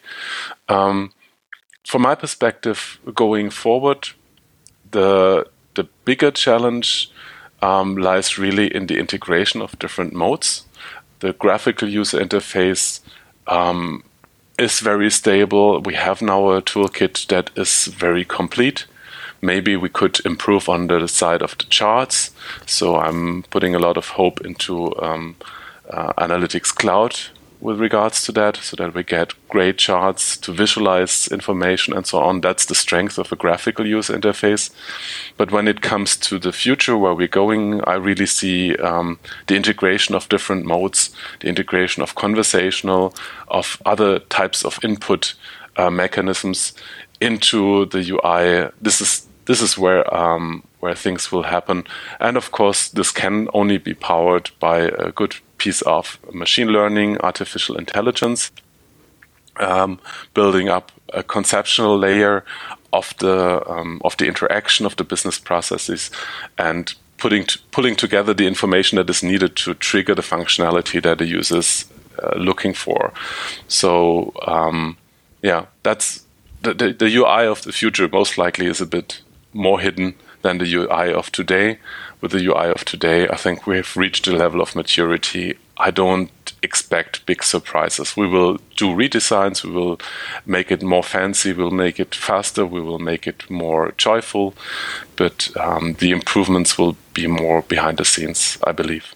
Um, 0.69 1.12
from 1.88 2.02
my 2.02 2.15
perspective, 2.15 3.00
going 3.15 3.50
forward, 3.50 4.10
the 4.91 5.47
the 5.76 5.86
bigger 6.04 6.32
challenge 6.32 7.10
um, 7.62 7.95
lies 7.95 8.38
really 8.38 8.67
in 8.76 8.88
the 8.88 8.97
integration 9.00 9.62
of 9.62 9.80
different 9.80 10.13
modes. 10.13 10.65
The 11.19 11.32
graphical 11.34 11.88
user 11.88 12.19
interface 12.19 13.00
um, 13.47 14.04
is 14.60 14.82
very 14.82 15.10
stable. 15.10 15.80
We 15.80 15.93
have 15.93 16.21
now 16.21 16.52
a 16.52 16.62
toolkit 16.62 17.28
that 17.28 17.52
is 17.56 17.86
very 17.86 18.26
complete. 18.26 18.86
Maybe 19.41 19.78
we 19.78 19.89
could 19.89 20.19
improve 20.26 20.67
on 20.67 20.88
the 20.88 21.08
side 21.08 21.41
of 21.41 21.58
the 21.58 21.65
charts. 21.69 22.32
So 22.65 22.97
I'm 22.97 23.43
putting 23.43 23.76
a 23.76 23.80
lot 23.80 23.97
of 23.97 24.10
hope 24.10 24.41
into 24.41 24.93
um, 25.02 25.36
uh, 25.89 26.12
Analytics 26.17 26.76
Cloud 26.76 27.15
with 27.60 27.80
regards 27.80 28.24
to 28.24 28.32
that, 28.34 28.58
so 28.58 28.76
that 28.76 28.93
we 28.93 29.04
get 29.04 29.34
great 29.50 29.78
charts 29.78 30.38
to 30.38 30.52
visualize 30.52 31.28
information 31.28 31.96
and 31.96 32.06
so 32.06 32.20
on. 32.20 32.41
That's 32.41 32.65
the 32.65 32.76
strength 32.76 33.17
of 33.17 33.32
a 33.32 33.36
graphical 33.36 33.86
user 33.86 34.17
interface. 34.17 34.70
But 35.38 35.52
when 35.52 35.67
it 35.67 35.82
comes 35.82 36.17
to 36.17 36.38
the 36.38 36.52
future 36.52 36.98
where 36.98 37.15
we're 37.15 37.28
going, 37.28 37.82
I 37.86 37.96
really 37.96 38.28
see 38.28 38.76
um, 38.78 39.20
the 39.48 39.56
integration 39.56 40.13
of 40.15 40.30
different 40.30 40.65
modes, 40.65 41.10
the 41.39 41.48
integration 41.48 42.04
of 42.04 42.15
conversational, 42.15 43.13
of 43.48 43.82
other 43.86 44.20
types 44.20 44.63
of 44.63 44.80
input 44.84 45.34
uh, 45.78 45.89
mechanisms 45.89 46.74
into 47.20 47.86
the 47.86 48.00
UI. 48.12 48.70
This 48.82 49.02
is 49.02 49.28
this 49.46 49.62
is 49.62 49.78
where 49.78 50.13
um, 50.13 50.63
where 50.80 50.96
things 50.96 51.32
will 51.32 51.43
happen, 51.43 51.86
and 52.20 52.38
of 52.38 52.52
course, 52.52 52.89
this 52.89 53.12
can 53.12 53.48
only 53.54 53.78
be 53.78 53.93
powered 53.93 54.52
by 54.60 54.80
a 54.80 55.12
good 55.12 55.36
piece 55.58 55.82
of 55.84 56.20
machine 56.34 56.67
learning, 56.67 57.17
artificial 57.20 57.78
intelligence, 57.78 58.52
um, 59.58 60.00
building 60.34 60.70
up 60.70 60.91
a 61.13 61.24
conceptual 61.24 61.98
layer 61.98 62.43
of 62.93 63.13
the 63.20 63.63
um, 63.70 64.02
of 64.04 64.15
the 64.17 64.28
interaction 64.28 64.86
of 64.86 64.96
the 64.96 65.04
business 65.04 65.39
processes, 65.39 66.12
and 66.58 66.93
putting 67.17 67.46
pulling 67.72 67.96
together 67.96 68.34
the 68.34 68.48
information 68.48 68.98
that 68.98 69.10
is 69.10 69.24
needed 69.24 69.56
to 69.56 69.74
trigger 69.74 70.15
the 70.15 70.22
functionality 70.22 71.02
that 71.02 71.17
the 71.17 71.26
user 71.26 71.58
is 71.58 71.86
uh, 72.22 72.36
looking 72.38 72.74
for. 72.74 73.13
So 73.67 74.34
um, 74.46 74.98
yeah, 75.41 75.65
that's 75.84 76.26
the, 76.62 76.74
the, 76.74 76.93
the 76.93 77.15
UI 77.15 77.46
of 77.48 77.62
the 77.63 77.72
future. 77.72 78.08
Most 78.08 78.38
likely 78.38 78.67
is 78.67 78.82
a 78.82 78.86
bit 78.86 79.22
more 79.54 79.80
hidden 79.80 80.15
than 80.47 80.57
the 80.60 80.73
UI 80.73 81.13
of 81.13 81.31
today 81.31 81.77
with 82.21 82.31
the 82.31 82.45
UI 82.45 82.71
of 82.71 82.83
today, 82.83 83.27
I 83.27 83.36
think 83.36 83.67
we've 83.67 83.95
reached 83.95 84.27
a 84.27 84.36
level 84.36 84.62
of 84.62 84.75
maturity. 84.75 85.57
I 85.77 85.91
don't 85.91 86.31
expect 86.63 87.25
big 87.25 87.43
surprises. 87.43 88.17
We 88.17 88.27
will 88.27 88.57
do 88.75 88.88
redesigns, 88.88 89.63
we 89.63 89.71
will 89.71 89.99
make 90.45 90.71
it 90.71 90.81
more 90.81 91.03
fancy, 91.03 91.53
we'll 91.53 91.71
make 91.71 91.99
it 91.99 92.15
faster, 92.15 92.65
we 92.65 92.81
will 92.81 92.99
make 92.99 93.27
it 93.27 93.49
more 93.49 93.93
joyful, 93.97 94.55
but 95.15 95.55
um, 95.57 95.93
the 95.99 96.12
improvements 96.12 96.77
will 96.77 96.97
be 97.13 97.27
more 97.27 97.62
behind 97.62 97.97
the 97.97 98.05
scenes, 98.05 98.57
I 98.63 98.71
believe. 98.71 99.13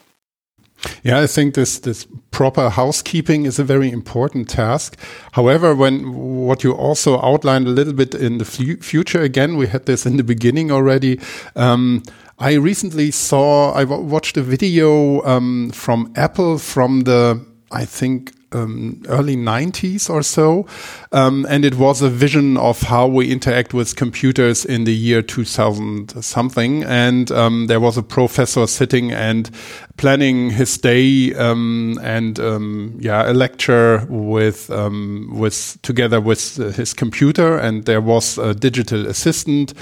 Yeah, 1.03 1.19
I 1.19 1.27
think 1.27 1.53
this 1.53 1.79
this 1.79 2.07
proper 2.31 2.69
housekeeping 2.69 3.45
is 3.45 3.59
a 3.59 3.63
very 3.63 3.91
important 3.91 4.49
task. 4.49 4.97
However, 5.33 5.75
when 5.75 6.13
what 6.45 6.63
you 6.63 6.71
also 6.73 7.21
outlined 7.21 7.67
a 7.67 7.71
little 7.71 7.93
bit 7.93 8.15
in 8.15 8.37
the 8.37 8.45
future 8.45 9.21
again, 9.21 9.57
we 9.57 9.67
had 9.67 9.85
this 9.85 10.05
in 10.05 10.17
the 10.17 10.23
beginning 10.23 10.71
already. 10.71 11.19
Um, 11.55 12.03
I 12.39 12.53
recently 12.53 13.11
saw, 13.11 13.71
I 13.73 13.83
watched 13.83 14.35
a 14.35 14.41
video 14.41 15.21
um, 15.25 15.69
from 15.69 16.11
Apple 16.15 16.57
from 16.57 17.01
the, 17.01 17.45
I 17.71 17.85
think, 17.85 18.31
um, 18.51 19.01
early 19.07 19.35
90s 19.35 20.09
or 20.09 20.23
so. 20.23 20.65
Um, 21.11 21.45
and 21.49 21.65
it 21.65 21.75
was 21.75 22.01
a 22.01 22.09
vision 22.09 22.57
of 22.57 22.81
how 22.81 23.07
we 23.07 23.31
interact 23.31 23.73
with 23.73 23.95
computers 23.95 24.65
in 24.65 24.83
the 24.83 24.93
year 24.93 25.21
2000 25.21 26.23
something. 26.23 26.83
And 26.83 27.31
um, 27.31 27.67
there 27.67 27.79
was 27.79 27.97
a 27.97 28.03
professor 28.03 28.67
sitting 28.67 29.11
and 29.11 29.49
planning 29.97 30.49
his 30.49 30.77
day 30.77 31.33
um, 31.35 31.99
and 32.01 32.39
um, 32.39 32.97
yeah, 32.99 33.29
a 33.29 33.33
lecture 33.33 34.05
with 34.09 34.69
um, 34.71 35.29
with 35.33 35.77
together 35.81 36.19
with 36.19 36.55
his 36.75 36.93
computer. 36.93 37.57
And 37.57 37.85
there 37.85 38.01
was 38.01 38.37
a 38.37 38.53
digital 38.53 39.07
assistant 39.07 39.73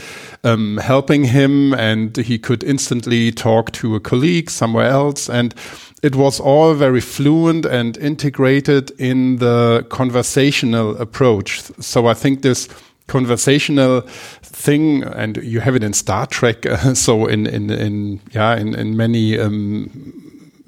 helping 0.43 1.25
him, 1.25 1.73
and 1.73 2.15
he 2.17 2.38
could 2.39 2.63
instantly 2.63 3.32
talk 3.32 3.71
to 3.71 3.95
a 3.95 3.99
colleague 3.99 4.49
somewhere 4.49 4.88
else. 4.88 5.29
And 5.29 5.53
it 6.01 6.15
was 6.15 6.39
all 6.39 6.73
very 6.73 7.01
fluent 7.01 7.65
and 7.65 7.97
integrated 7.97 8.91
in 8.99 9.38
the 9.38 9.85
conversational 9.89 10.95
approach. 10.97 11.62
So 11.79 12.07
I 12.07 12.13
think 12.13 12.41
this 12.41 12.69
conversational 13.07 14.01
thing, 14.41 15.03
and 15.03 15.38
you 15.38 15.59
have 15.59 15.75
it 15.75 15.83
in 15.83 15.93
Star 15.93 16.25
Trek. 16.25 16.65
Uh, 16.65 16.93
so 16.93 17.25
in 17.25 17.47
in 17.47 17.69
in 17.69 18.19
yeah 18.31 18.55
in 18.55 18.75
in 18.75 18.95
many. 18.97 19.38
Um, 19.39 20.15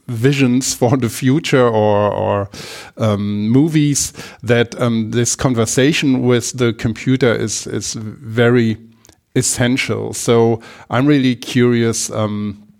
visions 0.07 0.73
for 0.73 0.97
the 0.97 1.07
future 1.07 1.65
or, 1.65 2.11
or 2.11 2.49
um, 2.97 3.47
movies 3.47 4.11
that 4.43 4.79
um, 4.81 5.11
this 5.11 5.37
conversation 5.37 6.23
with 6.23 6.51
the 6.57 6.73
computer 6.73 7.33
is 7.33 7.65
is 7.67 7.93
very 7.93 8.77
essential. 9.35 10.13
So 10.13 10.61
I'm 10.89 11.05
really 11.07 11.35
curious 11.35 12.11
um, 12.11 12.70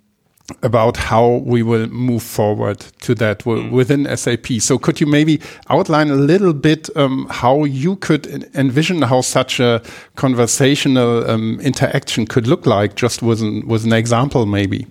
about 0.62 0.98
how 0.98 1.42
we 1.46 1.64
will 1.64 1.88
move 1.88 2.24
forward 2.24 2.80
to 3.02 3.16
that 3.16 3.40
mm. 3.40 3.72
within 3.72 4.06
SAP. 4.18 4.48
So 4.60 4.78
could 4.78 5.00
you 5.02 5.08
maybe 5.08 5.40
outline 5.70 6.10
a 6.10 6.16
little 6.16 6.54
bit 6.54 6.90
um, 6.96 7.28
how 7.30 7.64
you 7.64 7.96
could 7.96 8.50
envision 8.56 9.02
how 9.02 9.22
such 9.22 9.60
a 9.60 9.82
conversational 10.16 11.30
um, 11.30 11.60
interaction 11.62 12.26
could 12.26 12.48
look 12.48 12.66
like, 12.66 12.96
just 12.96 13.22
with 13.22 13.42
an, 13.42 13.68
with 13.68 13.86
an 13.86 13.94
example, 13.94 14.46
maybe? 14.46 14.88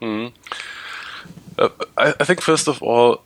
Mm. 0.00 0.32
Uh, 1.58 1.68
I, 1.96 2.14
I 2.20 2.24
think 2.24 2.40
first 2.40 2.68
of 2.68 2.82
all, 2.82 3.22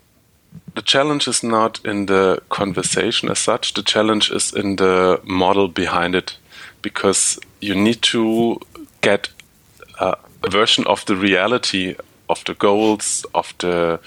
the 0.74 0.82
challenge 0.82 1.28
is 1.28 1.42
not 1.42 1.80
in 1.84 2.06
the 2.06 2.42
conversation 2.48 3.28
as 3.28 3.38
such. 3.38 3.74
The 3.74 3.82
challenge 3.82 4.30
is 4.30 4.52
in 4.52 4.76
the 4.76 5.20
model 5.24 5.68
behind 5.68 6.14
it, 6.14 6.36
because 6.82 7.38
you 7.60 7.74
need 7.74 8.02
to 8.02 8.58
get 9.00 9.28
uh, 9.98 10.14
version 10.48 10.86
of 10.86 11.04
the 11.06 11.16
reality 11.16 11.96
of 12.28 12.44
the 12.44 12.54
goals 12.54 13.26
of 13.34 13.52
the 13.58 14.00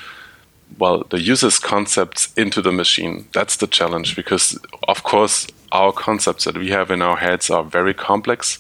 well 0.80 1.04
the 1.10 1.22
user's 1.22 1.60
concepts 1.60 2.34
into 2.36 2.62
the 2.62 2.72
machine. 2.72 3.28
That's 3.34 3.58
the 3.58 3.67
challenge 3.67 4.15
because 4.15 4.58
of 4.88 5.04
course 5.04 5.48
our 5.72 5.91
concepts 5.91 6.46
that 6.46 6.58
we 6.58 6.69
have 6.69 6.91
in 6.91 7.02
our 7.02 7.17
heads 7.17 7.50
are 7.50 7.63
very 7.63 7.93
complex, 7.93 8.60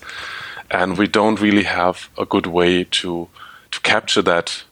and 0.69 0.97
we 0.97 1.07
don't 1.07 1.41
really 1.41 1.63
have 1.63 2.09
a 2.17 2.25
good 2.25 2.47
way 2.47 2.83
to 2.83 3.29
to 3.71 3.81
capture 3.81 4.21
that 4.21 4.63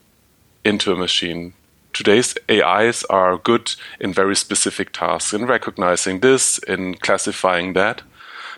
into 0.63 0.91
a 0.91 0.95
machine. 0.95 1.53
Today's 1.93 2.35
AIs 2.49 3.03
are 3.05 3.37
good 3.37 3.73
in 3.99 4.13
very 4.13 4.35
specific 4.35 4.93
tasks, 4.93 5.33
in 5.33 5.45
recognizing 5.45 6.19
this, 6.19 6.57
in 6.59 6.95
classifying 6.95 7.73
that, 7.73 8.01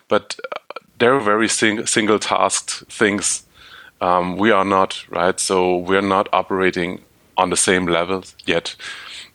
but 0.08 0.40
they're 1.00 1.20
very 1.20 1.50
sing- 1.50 1.86
single 1.86 2.20
tasked 2.20 2.84
things. 2.90 3.44
Um, 4.04 4.36
we 4.36 4.52
are 4.52 4.66
not, 4.66 5.06
right? 5.10 5.40
So 5.40 5.78
we're 5.78 6.02
not 6.02 6.28
operating 6.34 7.02
on 7.38 7.50
the 7.50 7.58
same 7.58 7.86
level 7.86 8.24
yet. 8.46 8.76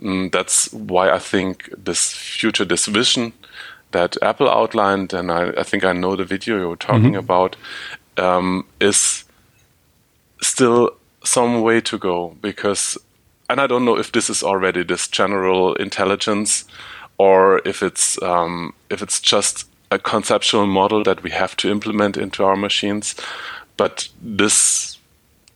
Mm, 0.02 0.30
that's 0.30 0.70
why 0.72 1.10
I 1.10 1.18
think 1.18 1.70
this 1.76 2.12
future, 2.12 2.66
this 2.66 2.86
vision 2.86 3.32
that 3.92 4.22
Apple 4.22 4.48
outlined, 4.48 5.14
and 5.14 5.32
I, 5.32 5.52
I 5.56 5.62
think 5.62 5.84
I 5.84 5.92
know 5.94 6.16
the 6.16 6.24
video 6.24 6.58
you're 6.58 6.76
talking 6.76 7.12
mm-hmm. 7.12 7.30
about, 7.30 7.56
um, 8.18 8.66
is 8.78 9.24
still 10.42 10.90
some 11.24 11.62
way 11.62 11.80
to 11.80 11.98
go 11.98 12.36
because 12.42 12.98
and 13.50 13.60
I 13.60 13.66
don't 13.66 13.86
know 13.86 13.98
if 13.98 14.12
this 14.12 14.28
is 14.28 14.42
already 14.42 14.82
this 14.82 15.08
general 15.08 15.74
intelligence 15.76 16.64
or 17.16 17.62
if 17.64 17.82
it's 17.82 18.20
um, 18.22 18.74
if 18.90 19.00
it's 19.00 19.20
just 19.20 19.66
a 19.90 19.98
conceptual 19.98 20.66
model 20.66 21.02
that 21.04 21.22
we 21.22 21.30
have 21.30 21.56
to 21.56 21.70
implement 21.70 22.16
into 22.16 22.44
our 22.44 22.56
machines. 22.56 23.14
But 23.78 24.08
this 24.20 24.98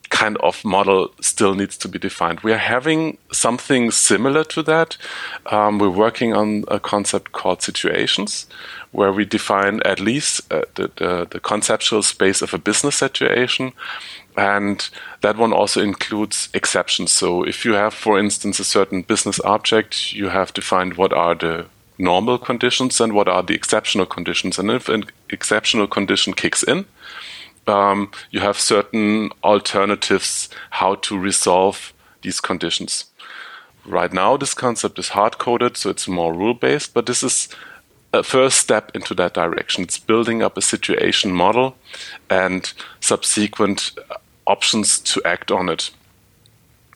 kind 0.09 0.39
of 0.39 0.65
model 0.65 1.11
still 1.21 1.55
needs 1.55 1.77
to 1.79 1.89
be 1.89 1.99
defined. 1.99 2.41
We 2.41 2.53
are 2.53 2.59
having 2.59 3.19
something 3.33 3.91
similar 3.91 4.45
to 4.45 4.63
that. 4.63 4.97
Um, 5.47 5.79
we're 5.79 5.91
working 5.91 6.33
on 6.33 6.65
a 6.69 6.79
concept 6.79 7.33
called 7.33 7.63
situations, 7.63 8.47
where 8.93 9.13
we 9.13 9.25
define 9.25 9.81
at 9.85 10.01
least 10.01 10.53
uh, 10.53 10.63
the, 10.77 10.91
the, 10.97 11.27
the 11.31 11.41
conceptual 11.41 12.03
space 12.03 12.43
of 12.43 12.55
a 12.55 12.59
business 12.59 12.97
situation 12.97 13.73
and 14.37 14.89
that 15.21 15.37
one 15.37 15.53
also 15.53 15.83
includes 15.83 16.49
exceptions. 16.55 17.13
So 17.13 17.43
if 17.43 17.65
you 17.65 17.75
have, 17.75 17.93
for 17.93 18.19
instance, 18.19 18.59
a 18.59 18.65
certain 18.65 19.03
business 19.03 19.41
object, 19.45 20.13
you 20.13 20.29
have 20.29 20.53
to 20.55 20.63
find 20.63 20.95
what 20.95 21.13
are 21.13 21.35
the 21.35 21.67
normal 21.99 22.39
conditions 22.39 23.01
and 23.01 23.13
what 23.13 23.29
are 23.29 23.43
the 23.43 23.55
exceptional 23.55 24.07
conditions. 24.07 24.59
And 24.59 24.71
if 24.71 24.89
an 24.89 25.05
exceptional 25.29 25.87
condition 25.87 26.33
kicks 26.33 26.63
in, 26.63 26.87
um, 27.67 28.11
you 28.31 28.41
have 28.41 28.59
certain 28.59 29.31
alternatives 29.45 30.49
how 30.71 30.97
to 30.97 31.19
resolve 31.19 31.93
these 32.23 32.41
conditions. 32.41 33.07
Right 33.85 34.13
now, 34.13 34.37
this 34.37 34.55
concept 34.55 34.99
is 34.99 35.11
hard 35.11 35.39
coded, 35.39 35.77
so 35.77 35.91
it's 35.91 36.07
more 36.07 36.33
rule 36.33 36.55
based, 36.55 36.95
but 36.95 37.07
this 37.07 37.23
is 37.23 37.49
a 38.13 38.23
first 38.23 38.59
step 38.59 38.91
into 38.95 39.15
that 39.15 39.35
direction. 39.35 39.83
It's 39.85 39.99
building 39.99 40.43
up 40.43 40.57
a 40.57 40.63
situation 40.63 41.33
model 41.33 41.77
and 42.31 42.73
subsequent 43.01 43.93
options 44.47 44.99
to 45.01 45.23
act 45.25 45.51
on 45.51 45.69
it. 45.69 45.91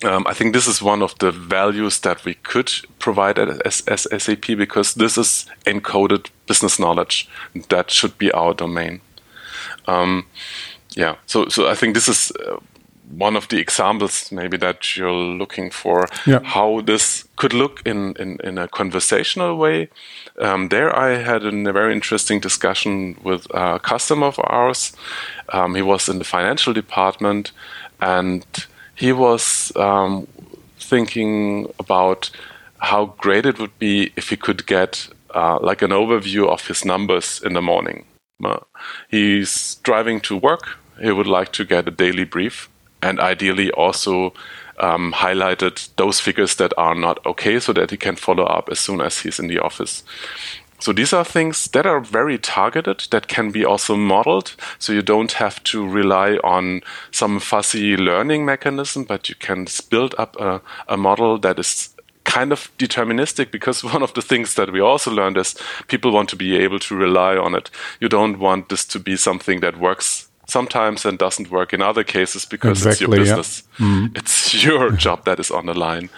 Um, 0.05 0.27
I 0.27 0.35
think 0.35 0.53
this 0.53 0.67
is 0.67 0.83
one 0.83 1.03
of 1.03 1.19
the 1.19 1.33
values 1.33 2.01
that 2.01 2.25
we 2.25 2.35
could 2.35 2.71
provide 2.99 3.39
as, 3.39 3.81
as 3.87 4.07
SAP 4.23 4.47
because 4.49 4.95
this 4.95 5.17
is 5.17 5.47
encoded 5.65 6.29
business 6.47 6.79
knowledge 6.79 7.29
that 7.71 7.91
should 7.91 8.19
be 8.19 8.31
our 8.33 8.53
domain. 8.53 9.01
Um, 9.87 10.27
yeah, 10.91 11.17
so 11.27 11.49
so 11.49 11.69
I 11.69 11.75
think 11.75 11.95
this 11.95 12.09
is 12.09 12.33
uh, 12.49 12.59
one 13.11 13.37
of 13.37 13.49
the 13.49 13.59
examples 13.59 14.33
maybe 14.33 14.57
that 14.57 14.97
you're 14.97 15.13
looking 15.13 15.71
for 15.71 16.09
yeah. 16.27 16.41
how 16.43 16.81
this 16.81 17.25
could 17.37 17.53
look 17.53 17.81
in, 17.87 18.15
in, 18.17 18.39
in 18.43 18.59
a 18.59 18.69
conversational 18.69 19.57
way. 19.57 19.89
Um, 20.41 20.69
there, 20.69 20.95
I 20.95 21.19
had 21.19 21.45
a 21.45 21.73
very 21.73 21.93
interesting 21.93 22.41
discussion 22.41 23.17
with 23.23 23.47
a 23.55 23.79
customer 23.79 24.27
of 24.27 24.41
ours. 24.43 24.93
Um, 25.51 25.75
he 25.75 25.83
was 25.83 26.09
in 26.09 26.19
the 26.19 26.25
financial 26.25 26.73
department 26.73 27.53
and 28.01 28.45
he 28.95 29.13
was 29.13 29.73
um, 29.77 30.27
thinking 30.79 31.73
about 31.79 32.31
how 32.79 33.15
great 33.19 33.47
it 33.47 33.59
would 33.59 33.79
be 33.79 34.13
if 34.17 34.31
he 34.31 34.37
could 34.37 34.67
get 34.67 35.09
uh, 35.35 35.59
like 35.61 35.83
an 35.83 35.91
overview 35.91 36.49
of 36.49 36.67
his 36.67 36.85
numbers 36.85 37.41
in 37.45 37.53
the 37.53 37.63
morning. 37.63 38.05
Uh, 38.45 38.59
he's 39.09 39.77
driving 39.77 40.21
to 40.21 40.37
work. 40.37 40.79
He 41.01 41.11
would 41.11 41.27
like 41.27 41.53
to 41.53 41.65
get 41.65 41.89
a 41.89 41.91
daily 41.91 42.25
brief 42.25 42.69
and 43.03 43.21
ideally 43.21 43.71
also 43.73 44.33
um, 44.79 45.13
highlighted 45.13 45.89
those 45.97 46.21
figures 46.21 46.57
that 46.57 46.73
are 46.77 46.95
not 46.95 47.25
okay 47.25 47.61
so 47.61 47.73
that 47.73 47.91
he 47.91 47.97
can 47.97 48.17
follow 48.17 48.45
up 48.45 48.69
as 48.71 48.81
soon 48.81 49.01
as 49.01 49.21
he's 49.21 49.39
in 49.39 49.49
the 49.49 49.59
office. 49.59 50.03
So 50.79 50.93
these 50.93 51.15
are 51.15 51.25
things 51.25 51.69
that 51.69 51.87
are 51.87 52.01
very 52.01 52.39
targeted 52.39 53.07
that 53.11 53.29
can 53.29 53.51
be 53.51 53.65
also 53.65 53.97
modeled. 53.97 54.55
So 54.79 54.93
you 54.93 55.01
don't 55.01 55.33
have 55.33 55.63
to 55.65 55.89
rely 55.89 56.37
on 56.45 56.83
some 57.11 57.41
fuzzy 57.41 57.97
learning 57.97 58.45
mechanism, 58.45 59.05
but 59.05 59.29
you 59.29 59.35
can 59.37 59.67
build 59.89 60.15
up 60.19 60.37
a, 60.39 60.61
a 60.87 60.99
model 60.99 61.39
that 61.39 61.59
is 61.59 61.96
kind 62.27 62.53
of 62.53 62.71
deterministic 62.77 63.51
because 63.51 63.83
one 63.95 64.03
of 64.03 64.13
the 64.13 64.23
things 64.23 64.55
that 64.55 64.71
we 64.71 64.81
also 64.81 65.11
learned 65.11 65.39
is 65.39 65.55
people 65.89 66.13
want 66.13 66.29
to 66.29 66.37
be 66.37 66.57
able 66.57 66.79
to 66.81 66.95
rely 66.95 67.37
on 67.37 67.55
it. 67.55 67.71
You 68.01 68.09
don't 68.09 68.39
want 68.39 68.69
this 68.69 68.85
to 68.87 69.01
be 69.01 69.17
something 69.17 69.61
that 69.61 69.79
works 69.79 70.29
sometimes 70.47 71.05
and 71.05 71.19
doesn't 71.19 71.51
work 71.51 71.73
in 71.73 71.83
other 71.83 72.05
cases 72.05 72.45
because 72.45 72.87
exactly, 72.87 72.93
it's 72.93 73.01
your 73.01 73.11
business. 73.11 73.63
Yeah. 73.79 73.87
Mm. 73.87 74.17
It's 74.19 74.65
your 74.65 74.91
job 74.91 75.25
that 75.25 75.41
is 75.41 75.51
on 75.51 75.67
the 75.67 75.75
line. 75.75 76.09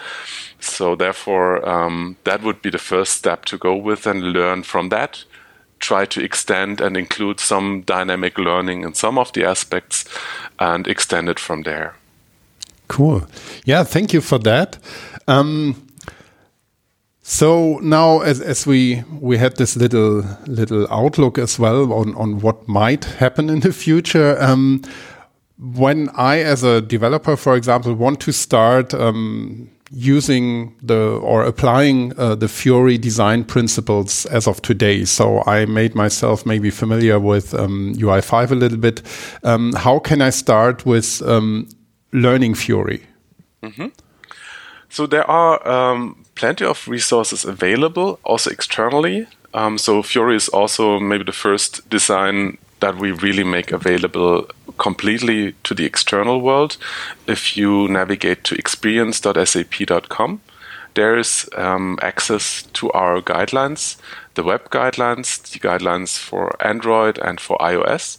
So 0.59 0.95
therefore, 0.95 1.67
um, 1.67 2.17
that 2.25 2.43
would 2.43 2.61
be 2.61 2.69
the 2.69 2.77
first 2.77 3.13
step 3.13 3.45
to 3.45 3.57
go 3.57 3.75
with 3.75 4.05
and 4.05 4.33
learn 4.33 4.63
from 4.63 4.89
that. 4.89 5.23
Try 5.79 6.05
to 6.05 6.21
extend 6.21 6.81
and 6.81 6.97
include 6.97 7.39
some 7.39 7.81
dynamic 7.85 8.37
learning 8.37 8.83
in 8.83 8.93
some 8.93 9.17
of 9.17 9.31
the 9.31 9.45
aspects 9.45 10.05
and 10.57 10.87
extend 10.87 11.29
it 11.29 11.39
from 11.39 11.63
there. 11.63 11.95
Cool. 12.87 13.21
Yeah, 13.65 13.85
thank 13.85 14.13
you 14.13 14.21
for 14.21 14.39
that. 14.39 14.77
Um, 15.27 15.88
so 17.29 17.77
now, 17.83 18.21
as, 18.21 18.41
as 18.41 18.65
we 18.65 19.03
we 19.21 19.37
had 19.37 19.55
this 19.57 19.75
little 19.75 20.23
little 20.47 20.87
outlook 20.91 21.37
as 21.37 21.59
well 21.59 21.93
on 21.93 22.15
on 22.15 22.39
what 22.39 22.67
might 22.67 23.05
happen 23.05 23.49
in 23.51 23.59
the 23.59 23.71
future. 23.71 24.35
Um, 24.41 24.81
when 25.59 26.09
I, 26.15 26.39
as 26.39 26.63
a 26.63 26.81
developer, 26.81 27.37
for 27.37 27.55
example, 27.55 27.93
want 27.93 28.19
to 28.21 28.31
start 28.31 28.95
um, 28.95 29.69
using 29.91 30.75
the 30.81 31.19
or 31.21 31.43
applying 31.43 32.17
uh, 32.17 32.33
the 32.33 32.47
Fiori 32.47 32.97
design 32.97 33.43
principles 33.43 34.25
as 34.25 34.47
of 34.47 34.63
today. 34.63 35.05
So 35.05 35.43
I 35.45 35.65
made 35.65 35.93
myself 35.93 36.47
maybe 36.47 36.71
familiar 36.71 37.19
with 37.19 37.53
um, 37.53 37.93
UI5 37.93 38.49
a 38.49 38.55
little 38.55 38.79
bit. 38.79 39.03
Um, 39.43 39.73
how 39.73 39.99
can 39.99 40.19
I 40.23 40.31
start 40.31 40.83
with 40.83 41.21
um, 41.21 41.67
learning 42.11 42.55
Fiori? 42.55 43.01
Mm 43.61 43.71
-hmm. 43.75 43.91
So 44.89 45.05
there 45.05 45.29
are 45.29 45.65
um, 45.67 46.25
plenty 46.35 46.65
of 46.65 46.87
resources 46.87 47.45
available, 47.45 48.19
also 48.23 48.49
externally. 48.49 49.27
Um, 49.53 49.77
so 49.77 50.01
Fiori 50.01 50.35
is 50.35 50.49
also 50.49 50.99
maybe 50.99 51.23
the 51.23 51.31
first 51.31 51.89
design 51.89 52.57
that 52.79 52.97
we 52.97 53.11
really 53.11 53.43
make 53.43 53.71
available 53.71 54.47
completely 54.77 55.53
to 55.63 55.73
the 55.73 55.85
external 55.85 56.41
world. 56.41 56.77
If 57.27 57.57
you 57.57 57.87
navigate 57.87 58.43
to 58.45 58.55
experience.sap.com, 58.55 60.41
there 60.95 61.17
is 61.17 61.47
um, 61.55 61.99
access 62.01 62.63
to 62.73 62.91
our 62.91 63.21
guidelines, 63.21 63.97
the 64.33 64.43
web 64.43 64.69
guidelines, 64.69 65.41
the 65.51 65.59
guidelines 65.59 66.17
for 66.17 66.55
Android 66.65 67.17
and 67.19 67.39
for 67.39 67.57
iOS. 67.57 68.17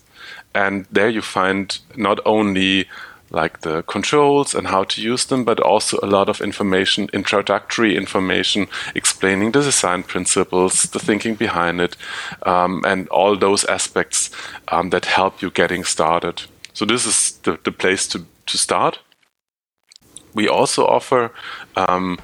And 0.55 0.87
there 0.91 1.09
you 1.09 1.23
find 1.23 1.79
not 1.97 2.21
only 2.25 2.89
like 3.31 3.61
the 3.61 3.83
controls 3.83 4.55
and 4.55 4.66
how 4.66 4.85
to 4.85 5.01
use 5.01 5.24
them, 5.26 5.45
but 5.45 5.61
also 5.61 5.99
a 6.03 6.07
lot 6.07 6.28
of 6.28 6.41
information, 6.41 7.09
introductory 7.12 7.97
information 7.97 8.66
explaining 8.95 9.53
the 9.53 9.62
design 9.62 10.03
principles, 10.03 10.83
the 10.83 10.99
thinking 10.99 11.37
behind 11.37 11.81
it, 11.81 11.97
um, 12.43 12.83
and 12.87 13.09
all 13.09 13.37
those 13.37 13.64
aspects 13.64 14.31
um, 14.68 14.91
that 14.91 15.05
help 15.05 15.41
you 15.43 15.51
getting 15.51 15.85
started. 15.85 16.43
So 16.72 16.85
this 16.85 17.07
is 17.07 17.39
the, 17.43 17.59
the 17.62 17.72
place 17.72 18.07
to, 18.09 18.26
to 18.47 18.59
start. 18.59 18.99
We 20.35 20.49
also 20.49 20.87
offer 20.87 21.33
um, 21.76 22.18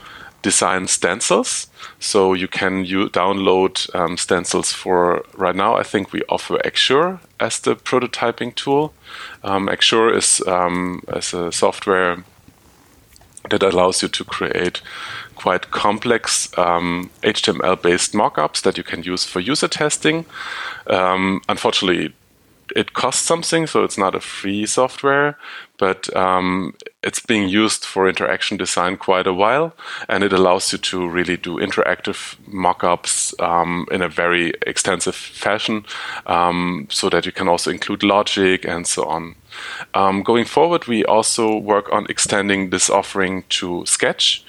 design 0.47 0.87
stencils. 0.87 1.67
So 1.99 2.33
you 2.33 2.47
can 2.47 2.85
you 2.85 3.09
download 3.09 3.73
um, 3.97 4.17
stencils 4.17 4.73
for 4.73 5.25
right 5.37 5.57
now. 5.57 5.75
I 5.75 5.83
think 5.83 6.13
we 6.13 6.23
offer 6.29 6.59
Axure 6.65 7.19
as 7.41 7.59
the 7.59 7.75
prototyping 7.75 8.55
tool. 8.55 8.93
Um, 9.43 9.67
Axure 9.67 10.15
is 10.15 10.41
um, 10.47 11.03
as 11.09 11.35
a 11.35 11.51
software 11.51 12.25
that 13.51 13.63
allows 13.63 14.03
you 14.03 14.09
to 14.09 14.25
create 14.25 14.83
quite 15.35 15.71
complex 15.73 16.49
um, 16.57 17.11
HTML-based 17.23 18.13
mockups 18.13 18.63
that 18.63 18.77
you 18.79 18.85
can 18.85 19.03
use 19.03 19.25
for 19.25 19.41
user 19.41 19.69
testing. 19.69 20.27
Um, 20.87 21.41
unfortunately, 21.49 22.15
it 22.75 22.95
costs 22.95 23.23
something, 23.23 23.67
so 23.67 23.85
it's 23.85 23.99
not 23.99 24.15
a 24.15 24.21
free 24.21 24.67
software, 24.67 25.39
but 25.79 26.15
um, 26.17 26.75
it's 27.03 27.21
being 27.21 27.49
used 27.49 27.85
for 27.85 28.09
interaction 28.09 28.57
design 28.57 28.97
quite 28.97 29.27
a 29.27 29.33
while, 29.33 29.75
and 30.09 30.25
it 30.25 30.33
allows 30.33 30.73
you 30.73 30.79
to 30.79 31.09
really 31.09 31.37
do 31.37 31.57
interactive 31.57 32.37
mockups 32.49 33.39
um, 33.43 33.87
in 33.91 34.03
a 34.03 34.09
very 34.09 34.55
extensive 34.67 35.15
fashion, 35.15 35.85
um, 36.27 36.89
so 36.91 37.09
that 37.11 37.27
you 37.27 37.33
can 37.33 37.49
also 37.49 37.71
include 37.71 38.03
logic 38.03 38.65
and 38.65 38.87
so 38.87 39.05
on. 39.05 39.35
Um, 39.95 40.23
going 40.23 40.45
forward, 40.45 40.87
we 40.87 41.05
also 41.05 41.57
work 41.57 41.93
on 41.93 42.07
extending 42.09 42.71
this 42.71 42.91
offering 42.91 43.45
to 43.51 43.85
Sketch 43.87 44.46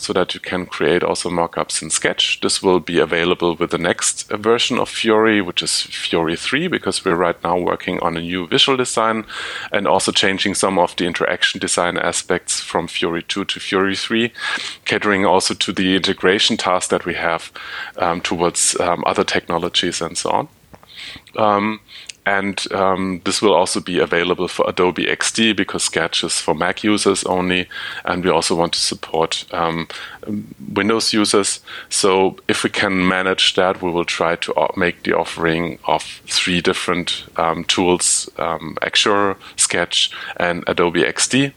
so 0.00 0.12
that 0.12 0.34
you 0.34 0.40
can 0.40 0.66
create 0.66 1.02
also 1.02 1.30
mockups 1.30 1.82
in 1.82 1.90
Sketch. 1.90 2.40
This 2.40 2.62
will 2.62 2.80
be 2.80 2.98
available 2.98 3.54
with 3.56 3.70
the 3.70 3.78
next 3.78 4.28
version 4.30 4.78
of 4.78 4.88
Fiori, 4.88 5.40
which 5.40 5.62
is 5.62 5.82
Fiori 5.82 6.36
3, 6.36 6.68
because 6.68 7.04
we're 7.04 7.14
right 7.14 7.42
now 7.44 7.58
working 7.58 8.00
on 8.00 8.16
a 8.16 8.20
new 8.20 8.46
visual 8.46 8.76
design 8.76 9.24
and 9.72 9.86
also 9.86 10.12
changing 10.12 10.54
some 10.54 10.78
of 10.78 10.96
the 10.96 11.06
interaction 11.06 11.60
design 11.60 11.96
aspects 11.96 12.60
from 12.60 12.86
Fiori 12.86 13.22
2 13.22 13.44
to 13.44 13.60
Fiori 13.60 13.96
3, 13.96 14.32
catering 14.84 15.26
also 15.26 15.54
to 15.54 15.72
the 15.72 15.96
integration 15.96 16.56
tasks 16.56 16.88
that 16.88 17.06
we 17.06 17.14
have 17.14 17.52
um, 17.96 18.20
towards 18.20 18.78
um, 18.80 19.02
other 19.06 19.24
technologies 19.24 20.00
and 20.00 20.16
so 20.16 20.30
on. 20.30 20.48
Um, 21.36 21.80
and 22.26 22.70
um, 22.72 23.22
this 23.24 23.40
will 23.40 23.54
also 23.54 23.80
be 23.80 23.98
available 23.98 24.46
for 24.46 24.68
Adobe 24.68 25.06
XD 25.06 25.56
because 25.56 25.84
Sketch 25.84 26.22
is 26.22 26.40
for 26.40 26.54
Mac 26.54 26.84
users 26.84 27.24
only. 27.24 27.68
And 28.04 28.24
we 28.24 28.30
also 28.30 28.54
want 28.54 28.74
to 28.74 28.78
support 28.78 29.46
um, 29.52 29.88
Windows 30.72 31.12
users. 31.12 31.60
So 31.88 32.36
if 32.46 32.62
we 32.62 32.70
can 32.70 33.08
manage 33.08 33.54
that, 33.54 33.82
we 33.82 33.90
will 33.90 34.04
try 34.04 34.36
to 34.36 34.68
make 34.76 35.02
the 35.02 35.16
offering 35.16 35.78
of 35.86 36.02
three 36.26 36.60
different 36.60 37.24
um, 37.36 37.64
tools 37.64 38.28
um, 38.36 38.76
Axure, 38.82 39.36
Sketch, 39.56 40.10
and 40.36 40.62
Adobe 40.66 41.02
XD. 41.02 41.52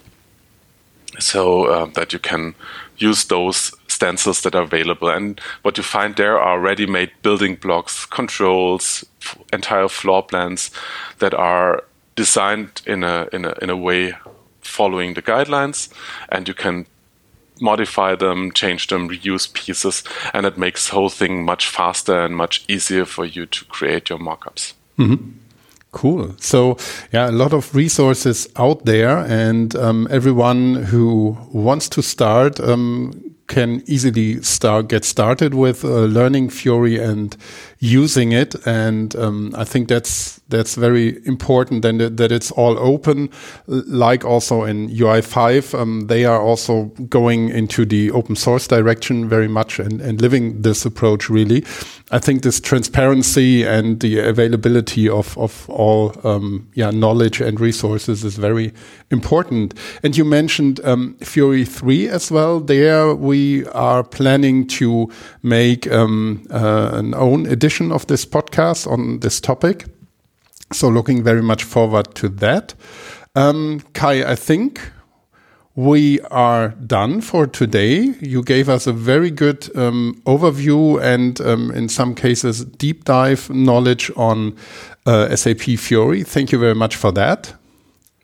So 1.19 1.65
uh, 1.65 1.85
that 1.93 2.13
you 2.13 2.19
can 2.19 2.55
use 2.97 3.25
those 3.25 3.71
stencils 3.87 4.41
that 4.41 4.55
are 4.55 4.63
available. 4.63 5.09
And 5.09 5.39
what 5.61 5.77
you 5.77 5.83
find 5.83 6.15
there 6.15 6.39
are 6.39 6.59
ready 6.59 6.85
made 6.85 7.11
building 7.21 7.55
blocks, 7.55 8.05
controls, 8.05 9.05
entire 9.51 9.87
floor 9.87 10.23
plans 10.23 10.71
that 11.19 11.33
are 11.33 11.83
designed 12.15 12.81
in 12.85 13.03
a, 13.03 13.27
in 13.33 13.45
a, 13.45 13.53
in 13.61 13.69
a 13.69 13.77
way 13.77 14.13
following 14.61 15.13
the 15.13 15.21
guidelines. 15.21 15.89
And 16.29 16.47
you 16.47 16.53
can 16.53 16.85
modify 17.61 18.15
them, 18.15 18.51
change 18.51 18.87
them, 18.87 19.09
reuse 19.09 19.51
pieces, 19.53 20.03
and 20.33 20.45
it 20.45 20.57
makes 20.57 20.87
the 20.87 20.95
whole 20.95 21.09
thing 21.09 21.45
much 21.45 21.67
faster 21.67 22.25
and 22.25 22.35
much 22.35 22.65
easier 22.67 23.05
for 23.05 23.25
you 23.25 23.45
to 23.45 23.65
create 23.65 24.09
your 24.09 24.19
mockups. 24.19 24.73
Mm-hmm. 24.97 25.31
Cool. 25.93 26.35
So, 26.39 26.77
yeah, 27.11 27.29
a 27.29 27.31
lot 27.31 27.53
of 27.53 27.73
resources 27.75 28.47
out 28.55 28.83
there, 28.85 29.19
and 29.19 29.75
um, 29.75 30.07
everyone 30.09 30.73
who 30.75 31.37
wants 31.53 31.87
to 31.89 32.01
start 32.01 32.59
um, 32.59 33.35
can 33.47 33.83
easily 33.85 34.41
start 34.41 34.87
get 34.87 35.05
started 35.05 35.53
with 35.53 35.85
uh, 35.85 36.05
learning 36.05 36.49
Fiori 36.49 36.97
and 36.97 37.37
using 37.83 38.31
it. 38.31 38.55
And 38.65 39.13
um, 39.17 39.53
I 39.57 39.65
think 39.65 39.89
that's 39.89 40.39
that's 40.47 40.75
very 40.75 41.25
important 41.25 41.83
and 41.83 41.99
that, 41.99 42.17
that 42.17 42.31
it's 42.31 42.51
all 42.51 42.77
open. 42.77 43.29
Like 43.67 44.23
also 44.23 44.63
in 44.63 44.89
UI5, 44.89 45.77
um, 45.77 46.07
they 46.07 46.25
are 46.25 46.41
also 46.41 46.85
going 47.09 47.49
into 47.49 47.85
the 47.85 48.11
open 48.11 48.35
source 48.35 48.67
direction 48.67 49.27
very 49.27 49.47
much 49.47 49.79
and, 49.79 49.99
and 49.99 50.21
living 50.21 50.61
this 50.61 50.85
approach 50.85 51.29
really. 51.29 51.65
I 52.11 52.19
think 52.19 52.43
this 52.43 52.59
transparency 52.59 53.63
and 53.63 53.99
the 53.99 54.19
availability 54.19 55.09
of, 55.09 55.35
of 55.37 55.67
all 55.69 56.13
um, 56.23 56.69
yeah, 56.75 56.91
knowledge 56.91 57.41
and 57.41 57.59
resources 57.59 58.23
is 58.23 58.37
very 58.37 58.71
important. 59.09 59.73
And 60.03 60.15
you 60.15 60.23
mentioned 60.23 60.79
um, 60.83 61.15
Fiori 61.15 61.65
3 61.65 62.07
as 62.09 62.31
well. 62.31 62.59
There 62.59 63.15
we 63.15 63.65
are 63.69 64.03
planning 64.03 64.67
to 64.67 65.09
make 65.41 65.91
um, 65.91 66.45
uh, 66.51 66.91
an 66.93 67.15
own 67.15 67.47
edition 67.47 67.72
of 67.81 68.07
this 68.07 68.25
podcast 68.25 68.87
on 68.87 69.19
this 69.19 69.39
topic. 69.39 69.85
So 70.71 70.89
looking 70.89 71.23
very 71.23 71.41
much 71.41 71.63
forward 71.63 72.15
to 72.15 72.29
that. 72.29 72.73
Um, 73.35 73.81
Kai, 73.93 74.31
I 74.31 74.35
think 74.35 74.79
we 75.75 76.19
are 76.29 76.69
done 76.69 77.21
for 77.21 77.47
today. 77.47 78.13
You 78.21 78.43
gave 78.43 78.69
us 78.69 78.85
a 78.85 78.93
very 78.93 79.31
good 79.31 79.75
um, 79.75 80.21
overview 80.25 81.01
and, 81.01 81.41
um, 81.41 81.71
in 81.71 81.89
some 81.89 82.13
cases, 82.13 82.63
deep 82.65 83.05
dive 83.05 83.49
knowledge 83.49 84.11
on 84.15 84.55
uh, 85.05 85.35
SAP 85.35 85.61
Fiori. 85.79 86.23
Thank 86.23 86.51
you 86.51 86.59
very 86.59 86.75
much 86.75 86.95
for 86.95 87.11
that. 87.13 87.55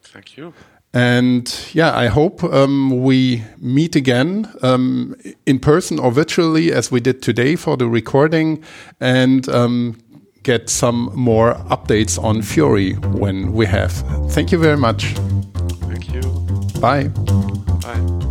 Thank 0.04 0.38
you. 0.38 0.54
And 0.94 1.70
yeah, 1.74 1.96
I 1.96 2.08
hope 2.08 2.44
um, 2.44 3.04
we 3.04 3.44
meet 3.58 3.96
again 3.96 4.52
um, 4.64 5.16
in 5.46 5.60
person 5.60 6.00
or 6.00 6.12
virtually 6.12 6.72
as 6.72 6.92
we 6.92 7.00
did 7.00 7.22
today 7.22 7.56
for 7.56 7.78
the 7.78 7.88
recording 7.88 8.64
and 9.00 9.48
um, 9.50 10.00
get 10.44 10.70
some 10.70 11.12
more 11.14 11.56
updates 11.70 12.22
on 12.22 12.42
Fiori 12.42 12.94
when 12.94 13.54
we 13.54 13.68
have. 13.68 13.92
Thank 14.32 14.52
you 14.52 14.58
very 14.58 14.78
much. 14.78 15.14
Thank 15.84 16.12
you. 16.12 16.22
Bye. 16.80 17.10
Bye. 17.82 18.26